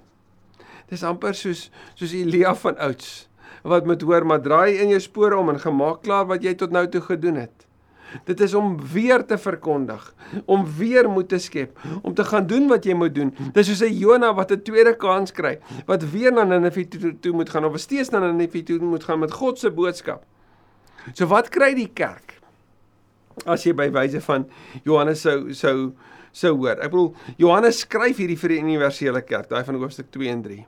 Dis 0.90 1.02
amper 1.06 1.34
soos 1.38 1.68
soos 1.94 2.14
Elia 2.14 2.54
van 2.58 2.78
ouds 2.82 3.30
wat 3.62 3.86
moet 3.86 4.02
hoor 4.02 4.26
maar 4.26 4.42
draai 4.42 4.80
in 4.82 4.90
jou 4.90 5.00
spore 5.00 5.36
om 5.38 5.52
en 5.52 5.60
gemaak 5.62 6.02
klaar 6.02 6.26
wat 6.26 6.42
jy 6.42 6.54
tot 6.58 6.74
nou 6.74 6.82
toe 6.90 7.02
gedoen 7.04 7.38
het. 7.44 7.66
Dit 8.24 8.40
is 8.40 8.54
om 8.54 8.76
weer 8.92 9.24
te 9.26 9.38
verkondig, 9.38 10.14
om 10.44 10.66
weer 10.78 11.08
moed 11.10 11.28
te 11.28 11.38
skep, 11.38 11.78
om 12.02 12.14
te 12.14 12.24
gaan 12.24 12.46
doen 12.46 12.68
wat 12.68 12.84
jy 12.84 12.94
moet 12.94 13.14
doen. 13.14 13.32
Dis 13.52 13.66
soos 13.66 13.82
'n 13.82 13.94
Jona 13.94 14.34
wat 14.34 14.52
'n 14.52 14.62
tweede 14.62 14.96
kans 14.96 15.32
kry, 15.32 15.58
wat 15.86 16.02
weer 16.10 16.32
na 16.32 16.44
Ninive 16.44 16.88
toe, 16.88 17.18
toe 17.20 17.32
moet 17.32 17.50
gaan 17.50 17.64
of 17.64 17.78
steeds 17.78 18.10
na 18.10 18.18
Ninive 18.18 18.62
toe 18.62 18.78
moet 18.78 19.04
gaan 19.04 19.18
met 19.18 19.32
God 19.32 19.58
se 19.58 19.70
boodskap. 19.70 20.24
So 21.12 21.26
wat 21.26 21.48
kry 21.48 21.74
die 21.74 21.90
kerk? 21.94 22.40
As 23.46 23.64
jy 23.64 23.72
by 23.72 23.90
wyse 23.90 24.20
van 24.20 24.46
Johannes 24.84 25.20
sou 25.20 25.52
sou 25.52 25.92
sou 26.32 26.56
hoor. 26.56 26.78
Ek 26.80 26.90
bedoel 26.90 27.14
Johannes 27.36 27.82
skryf 27.84 28.16
hierdie 28.16 28.38
vir 28.38 28.48
die 28.48 28.62
universele 28.62 29.22
kerk, 29.22 29.48
daai 29.48 29.64
van 29.64 29.74
hoofstuk 29.74 30.10
2 30.10 30.28
en 30.28 30.42
3. 30.42 30.66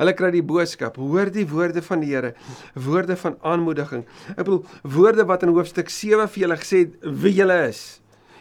Hulle 0.00 0.14
kry 0.16 0.30
die 0.32 0.44
boodskap, 0.46 0.96
hoor 0.96 1.28
die 1.32 1.44
woorde 1.50 1.82
van 1.84 2.00
die 2.00 2.14
Here, 2.14 2.32
woorde 2.72 3.18
van 3.20 3.36
aanmoediging. 3.44 4.06
Ek 4.32 4.46
bedoel 4.46 4.62
woorde 4.96 5.26
wat 5.28 5.44
in 5.44 5.52
hoofstuk 5.52 5.92
7 5.92 6.24
vir 6.32 6.46
julle 6.46 6.56
gesê 6.62 6.84
het 6.86 7.10
wie 7.24 7.34
julle 7.36 7.58
is. 7.66 7.82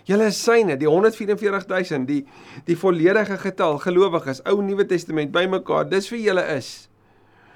Julle 0.07 0.29
is 0.31 0.39
syne, 0.41 0.77
die 0.79 0.87
144000, 0.87 2.07
die 2.07 2.21
die 2.65 2.77
volledige 2.79 3.35
getal 3.43 3.77
gelowiges, 3.83 4.39
Ou 4.47 4.63
Nuwe 4.63 4.87
Testament 4.87 5.33
bymekaar. 5.35 5.89
Dis 5.91 6.07
vir 6.09 6.23
julle 6.23 6.45
is. 6.55 6.87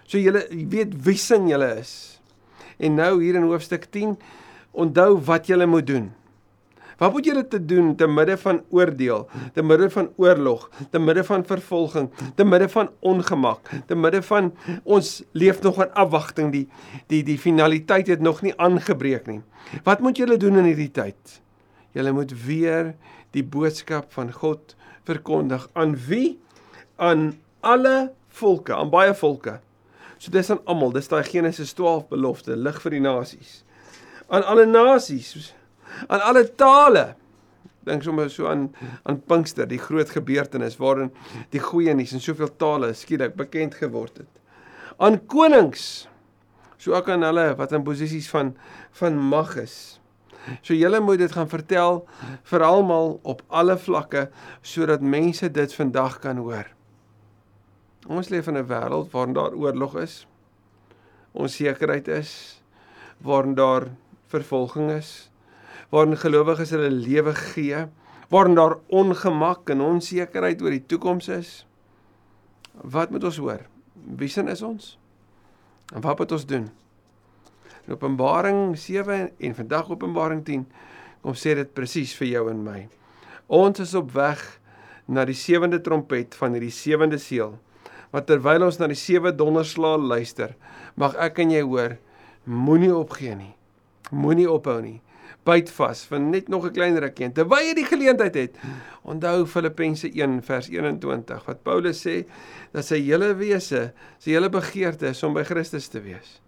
So 0.06 0.20
julle 0.20 0.44
weet 0.52 0.94
wie 1.06 1.18
sin 1.18 1.48
julle 1.50 1.72
is. 1.80 1.94
En 2.84 3.00
nou 3.00 3.16
hier 3.24 3.40
in 3.40 3.48
hoofstuk 3.48 3.88
10, 3.96 4.18
onthou 4.74 5.16
wat 5.30 5.48
julle 5.48 5.66
moet 5.70 5.88
doen. 5.88 6.12
Wat 7.04 7.12
moet 7.12 7.26
julle 7.28 7.44
te 7.48 7.60
doen 7.60 7.96
te 8.00 8.08
midde 8.08 8.38
van 8.40 8.62
oordeel, 8.72 9.26
te 9.54 9.64
midde 9.64 9.90
van 9.92 10.06
oorlog, 10.16 10.70
te 10.92 11.00
midde 11.00 11.24
van 11.28 11.42
vervolging, 11.44 12.06
te 12.36 12.46
midde 12.48 12.70
van 12.72 12.90
ongemak, 13.00 13.72
te 13.90 13.96
midde 13.96 14.22
van 14.24 14.54
ons 14.84 15.10
leef 15.36 15.60
nog 15.66 15.82
in 15.84 15.90
afwagting, 16.00 16.54
die 16.54 16.68
die 17.12 17.20
die 17.28 17.36
finaliteit 17.38 18.08
het 18.08 18.24
nog 18.24 18.40
nie 18.42 18.54
aangebreek 18.56 19.28
nie. 19.28 19.42
Wat 19.84 20.00
moet 20.00 20.22
julle 20.22 20.38
doen 20.40 20.62
in 20.62 20.70
hierdie 20.70 20.92
tyd? 20.96 21.34
Julle 21.92 22.14
moet 22.16 22.32
weer 22.46 22.94
die 23.36 23.44
boodskap 23.44 24.14
van 24.16 24.32
God 24.32 24.78
verkondig 25.04 25.66
aan 25.74 25.98
wie? 26.08 26.40
Aan 26.96 27.34
alle 27.60 28.14
volke, 28.40 28.78
aan 28.78 28.94
baie 28.94 29.12
volke. 29.14 29.58
So 30.24 30.32
dis 30.32 30.54
aan 30.56 30.64
almal, 30.64 30.96
dis 30.96 31.12
daai 31.12 31.26
Genesis 31.28 31.76
12 31.76 32.08
belofte, 32.16 32.56
lig 32.56 32.80
vir 32.86 32.96
die 32.96 33.04
nasies. 33.04 33.60
Aan 34.32 34.48
alle 34.48 34.64
nasies, 34.72 35.52
aan 36.08 36.22
alle 36.22 36.46
tale. 36.56 37.16
Dink 37.84 38.04
sommer 38.04 38.30
so 38.32 38.48
aan 38.48 38.70
aan 39.04 39.20
Pinkster, 39.28 39.68
die 39.68 39.82
groot 39.82 40.10
gebeurtenis 40.10 40.78
waarin 40.80 41.12
die 41.52 41.60
goeie 41.64 41.94
nuus 41.94 42.14
in 42.16 42.24
soveel 42.24 42.52
tale 42.58 42.94
skielik 42.94 43.36
bekend 43.36 43.76
geword 43.76 44.24
het. 44.24 44.30
Aan 44.98 45.20
konings, 45.28 46.08
so 46.78 46.94
ook 46.96 47.10
aan 47.10 47.26
hulle 47.28 47.56
wat 47.60 47.72
in 47.72 47.84
posisies 47.84 48.30
van 48.32 48.56
van 49.00 49.18
mag 49.18 49.58
is. 49.58 50.00
So 50.62 50.76
julle 50.76 51.00
moet 51.00 51.22
dit 51.24 51.32
gaan 51.32 51.50
vertel 51.50 52.04
vir 52.52 52.64
almal 52.68 53.18
op 53.24 53.44
alle 53.48 53.78
vlakke 53.80 54.28
sodat 54.62 55.02
mense 55.02 55.50
dit 55.52 55.76
vandag 55.76 56.20
kan 56.24 56.40
hoor. 56.44 56.68
Ons 58.08 58.30
leef 58.30 58.48
in 58.48 58.58
'n 58.58 58.68
wêreld 58.68 59.12
waarin 59.12 59.34
daar 59.34 59.54
oorlog 59.56 59.96
is. 59.98 60.28
Onsekerheid 61.32 62.08
is 62.08 62.62
waarin 63.18 63.56
daar 63.56 63.88
vervolging 64.28 64.92
is. 64.92 65.32
Waarin 65.94 66.18
gelowiges 66.18 66.74
hulle 66.74 66.90
lewe 66.90 67.36
gee, 67.38 67.86
waarin 68.34 68.58
daar 68.58 68.80
ongemak 68.90 69.70
en 69.70 69.84
onsekerheid 69.86 70.62
oor 70.62 70.74
die 70.74 70.86
toekoms 70.90 71.30
is. 71.30 71.52
Wat 72.82 73.14
moet 73.14 73.24
ons 73.30 73.38
hoor? 73.38 73.62
Wie 74.18 74.30
sin 74.30 74.50
is 74.50 74.64
ons? 74.66 74.96
En 75.94 76.02
wat 76.02 76.18
moet 76.18 76.34
ons 76.34 76.46
doen? 76.50 76.66
In 77.86 77.94
Openbaring 77.94 78.78
7 78.80 79.30
en 79.38 79.56
vandag 79.56 79.92
Openbaring 79.94 80.42
10 80.46 80.66
kom 81.22 81.38
sê 81.38 81.54
dit 81.56 81.70
presies 81.76 82.16
vir 82.18 82.30
jou 82.32 82.48
en 82.52 82.66
my. 82.66 82.80
Ons 83.54 83.84
is 83.84 83.94
op 83.96 84.10
weg 84.16 84.42
na 85.06 85.28
die 85.28 85.38
sewende 85.38 85.82
trompet 85.84 86.36
van 86.40 86.56
hierdie 86.56 86.74
sewende 86.74 87.20
seël. 87.22 87.58
Maar 88.12 88.26
terwyl 88.26 88.66
ons 88.66 88.80
na 88.80 88.88
die 88.90 88.98
sewe 88.98 89.34
donderslae 89.36 90.00
luister, 90.00 90.54
mag 90.96 91.16
ek 91.22 91.42
en 91.44 91.54
jy 91.54 91.64
hoor, 91.66 91.98
moenie 92.46 92.94
opgee 92.94 93.34
nie. 93.38 93.54
Moenie 94.14 94.50
ophou 94.50 94.80
nie. 94.84 95.00
Byt 95.46 95.72
vas 95.76 96.06
vir 96.08 96.20
net 96.20 96.50
nog 96.50 96.66
'n 96.66 96.74
klein 96.74 96.98
rukkie 96.98 97.32
terwyl 97.32 97.66
jy 97.68 97.74
die 97.74 97.86
geleentheid 97.86 98.36
het. 98.36 98.58
Onthou 99.04 99.46
Filippense 99.46 100.08
1 100.08 100.42
vers 100.42 100.70
21 100.70 101.46
wat 101.46 101.64
Paulus 101.64 102.06
sê 102.06 102.26
dat 102.72 102.86
sy 102.86 103.02
hele 103.02 103.34
wese, 103.36 103.94
sy 104.20 104.32
hele 104.32 104.50
begeerte 104.50 105.08
is 105.08 105.24
om 105.24 105.34
by 105.34 105.44
Christus 105.44 105.88
te 105.88 106.02
wees. 106.02 106.42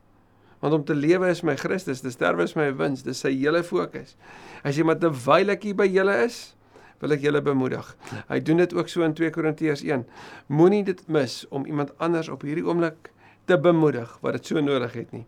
Want 0.59 0.73
om 0.73 0.83
te 0.83 0.95
lewe 0.95 1.29
is 1.29 1.43
my 1.43 1.55
Christus, 1.55 2.01
te 2.01 2.09
sterwe 2.09 2.43
is 2.43 2.55
my 2.55 2.71
wins, 2.73 3.03
dis 3.03 3.19
sy 3.19 3.31
hele 3.31 3.63
fokus. 3.63 4.15
As 4.63 4.77
jy 4.77 4.83
maar 4.83 4.99
terwyl 4.99 5.49
ek 5.49 5.63
hier 5.63 5.75
by 5.75 5.87
julle 5.87 6.23
is, 6.25 6.55
wil 7.01 7.11
ek 7.11 7.21
julle 7.21 7.41
bemoedig. 7.41 7.95
Hy 8.29 8.39
doen 8.39 8.63
dit 8.63 8.73
ook 8.73 8.89
so 8.89 9.05
in 9.05 9.13
2 9.13 9.29
Korintiërs 9.35 9.83
1. 9.83 10.05
Moenie 10.47 10.83
dit 10.87 11.07
mis 11.11 11.43
om 11.51 11.65
iemand 11.65 11.93
anders 11.99 12.29
op 12.29 12.41
hierdie 12.47 12.65
oomblik 12.65 13.11
te 13.45 13.59
bemoedig 13.61 14.17
wat 14.23 14.39
dit 14.39 14.53
so 14.53 14.61
nodig 14.63 14.93
het 14.93 15.11
nie. 15.13 15.25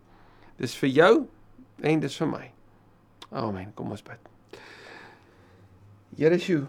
Dis 0.58 0.74
vir 0.80 0.90
jou 0.90 1.12
en 1.86 2.00
dis 2.02 2.16
vir 2.18 2.32
my. 2.32 2.46
Amen. 3.30 3.72
Kom 3.76 3.92
ons 3.92 4.02
bid. 4.04 4.30
Here 6.16 6.34
Jesu, 6.34 6.64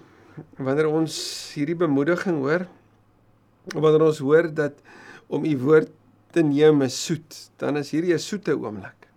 wanneer 0.59 0.89
ons 0.91 1.15
hierdie 1.55 1.77
bemoediging 1.79 2.41
hoor, 2.43 2.67
wanneer 3.73 4.05
ons 4.09 4.19
hoor 4.23 4.49
dat 4.53 4.75
om 5.31 5.45
u 5.45 5.55
woord 5.63 5.91
te 6.35 6.43
neem 6.45 6.83
is 6.85 6.97
soet, 7.05 7.37
dan 7.57 7.79
is 7.79 7.91
hierdie 7.91 8.13
'n 8.13 8.19
soete 8.19 8.53
oomblik. 8.53 9.07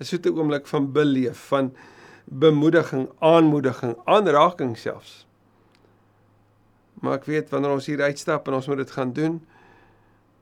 'n 0.00 0.04
Soete 0.04 0.32
oomblik 0.32 0.66
van 0.66 0.92
beleef, 0.92 1.38
van 1.48 1.74
bemoediging, 2.24 3.08
aanmoediging, 3.18 3.96
aanraking 4.04 4.76
selfs. 4.78 5.26
Maar 7.00 7.18
ek 7.18 7.24
weet 7.24 7.50
wanneer 7.50 7.70
ons 7.70 7.86
hier 7.86 8.02
uitstap 8.02 8.48
en 8.48 8.54
ons 8.54 8.66
moet 8.66 8.76
dit 8.76 8.90
gaan 8.90 9.12
doen, 9.12 9.46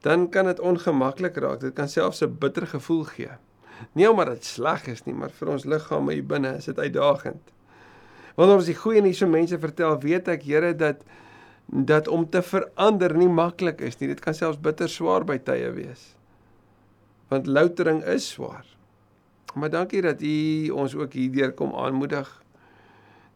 dan 0.01 0.29
kan 0.31 0.47
dit 0.47 0.61
ongemaklik 0.61 1.37
raak. 1.37 1.61
Dit 1.61 1.75
kan 1.75 1.89
selfs 1.89 2.23
'n 2.23 2.37
bitter 2.39 2.67
gevoel 2.67 3.05
gee. 3.05 3.31
Nie 3.93 4.11
omdat 4.11 4.27
dit 4.27 4.45
sleg 4.45 4.87
is 4.87 5.05
nie, 5.05 5.15
maar 5.15 5.31
vir 5.31 5.49
ons 5.49 5.65
liggame 5.65 6.13
hier 6.13 6.27
binne 6.27 6.57
is 6.57 6.65
dit 6.65 6.79
uitdagend. 6.79 7.53
Wanneer 8.35 8.57
ons 8.57 8.71
die 8.71 8.79
goeie 8.79 9.03
nuus 9.03 9.21
vir 9.23 9.31
mense 9.31 9.59
vertel, 9.59 9.99
weet 10.03 10.29
ek 10.29 10.43
Here 10.43 10.75
dat 10.75 11.05
dat 11.65 12.09
om 12.13 12.27
te 12.29 12.43
verander 12.45 13.15
nie 13.17 13.29
maklik 13.29 13.81
is 13.81 13.97
nie. 13.97 14.11
Dit 14.11 14.21
kan 14.21 14.35
selfs 14.37 14.61
bitter 14.61 14.89
swaar 14.89 15.25
by 15.25 15.39
tye 15.41 15.71
wees. 15.73 16.11
Want 17.33 17.49
loutering 17.49 18.03
is 18.05 18.27
swaar. 18.35 18.67
Maar 19.55 19.71
dankie 19.71 20.03
dat 20.05 20.21
U 20.23 20.35
ons 20.77 20.95
ook 20.95 21.17
hierdeur 21.17 21.55
kom 21.57 21.73
aanmoedig. 21.75 22.29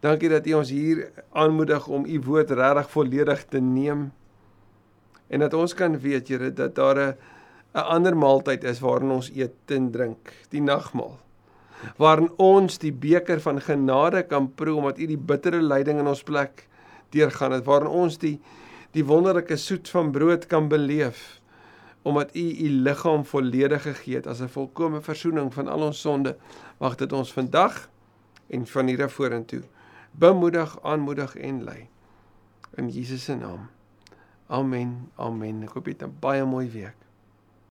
Dankie 0.04 0.28
dat 0.28 0.46
U 0.46 0.58
ons 0.60 0.70
hier 0.70 1.08
aanmoedig 1.32 1.86
om 1.88 2.04
U 2.04 2.20
woord 2.26 2.50
regtig 2.50 2.90
volledig 2.90 3.44
te 3.48 3.60
neem. 3.64 4.10
En 5.28 5.40
dat 5.40 5.54
ons 5.54 5.74
kan 5.74 5.96
weet, 6.00 6.28
Here, 6.28 6.52
dat 6.52 6.74
daar 6.74 6.98
'n 6.98 7.16
'n 7.74 7.84
ander 7.94 8.16
maaltyd 8.16 8.64
is 8.64 8.80
waarin 8.80 9.10
ons 9.10 9.30
eet 9.30 9.70
en 9.70 9.90
drink, 9.90 10.32
die 10.50 10.62
nagmaal. 10.62 11.18
Waarin 11.96 12.30
ons 12.36 12.78
die 12.78 12.92
beker 12.92 13.40
van 13.40 13.60
genade 13.60 14.22
kan 14.22 14.54
proe 14.54 14.76
omdat 14.76 14.98
U 14.98 15.06
die 15.06 15.18
bittere 15.18 15.62
lyding 15.62 16.00
in 16.00 16.06
ons 16.06 16.22
plek 16.22 16.66
deurgaan 17.10 17.52
het. 17.52 17.64
Waarin 17.64 17.88
ons 17.88 18.18
die 18.18 18.40
die 18.96 19.04
wonderlike 19.04 19.56
soet 19.56 19.88
van 19.88 20.10
brood 20.10 20.46
kan 20.46 20.68
beleef 20.68 21.40
omdat 22.02 22.30
u 22.36 22.40
u 22.40 22.68
liggaam 22.70 23.24
volledig 23.24 23.82
gegee 23.82 24.14
het 24.16 24.26
as 24.26 24.40
'n 24.40 24.48
volkomme 24.48 25.00
verzoening 25.00 25.54
van 25.54 25.68
al 25.68 25.82
ons 25.82 26.00
sonde. 26.00 26.36
Mag 26.78 26.94
dit 26.96 27.12
ons 27.12 27.32
vandag 27.32 27.90
en 28.46 28.66
van 28.66 28.86
hier 28.86 29.02
af 29.04 29.12
vorentoe 29.12 29.62
bemoedig 30.12 30.82
aanmoedig 30.82 31.36
en 31.36 31.64
lei. 31.64 31.88
In 32.74 32.88
Jesus 32.88 33.24
se 33.24 33.34
naam. 33.34 33.68
Amen 34.46 35.10
amen. 35.16 35.62
Ek 35.62 35.68
hoop 35.68 35.86
jy 35.86 35.92
het 35.92 36.02
'n 36.02 36.16
baie 36.20 36.44
mooi 36.44 36.70
week 36.70 37.07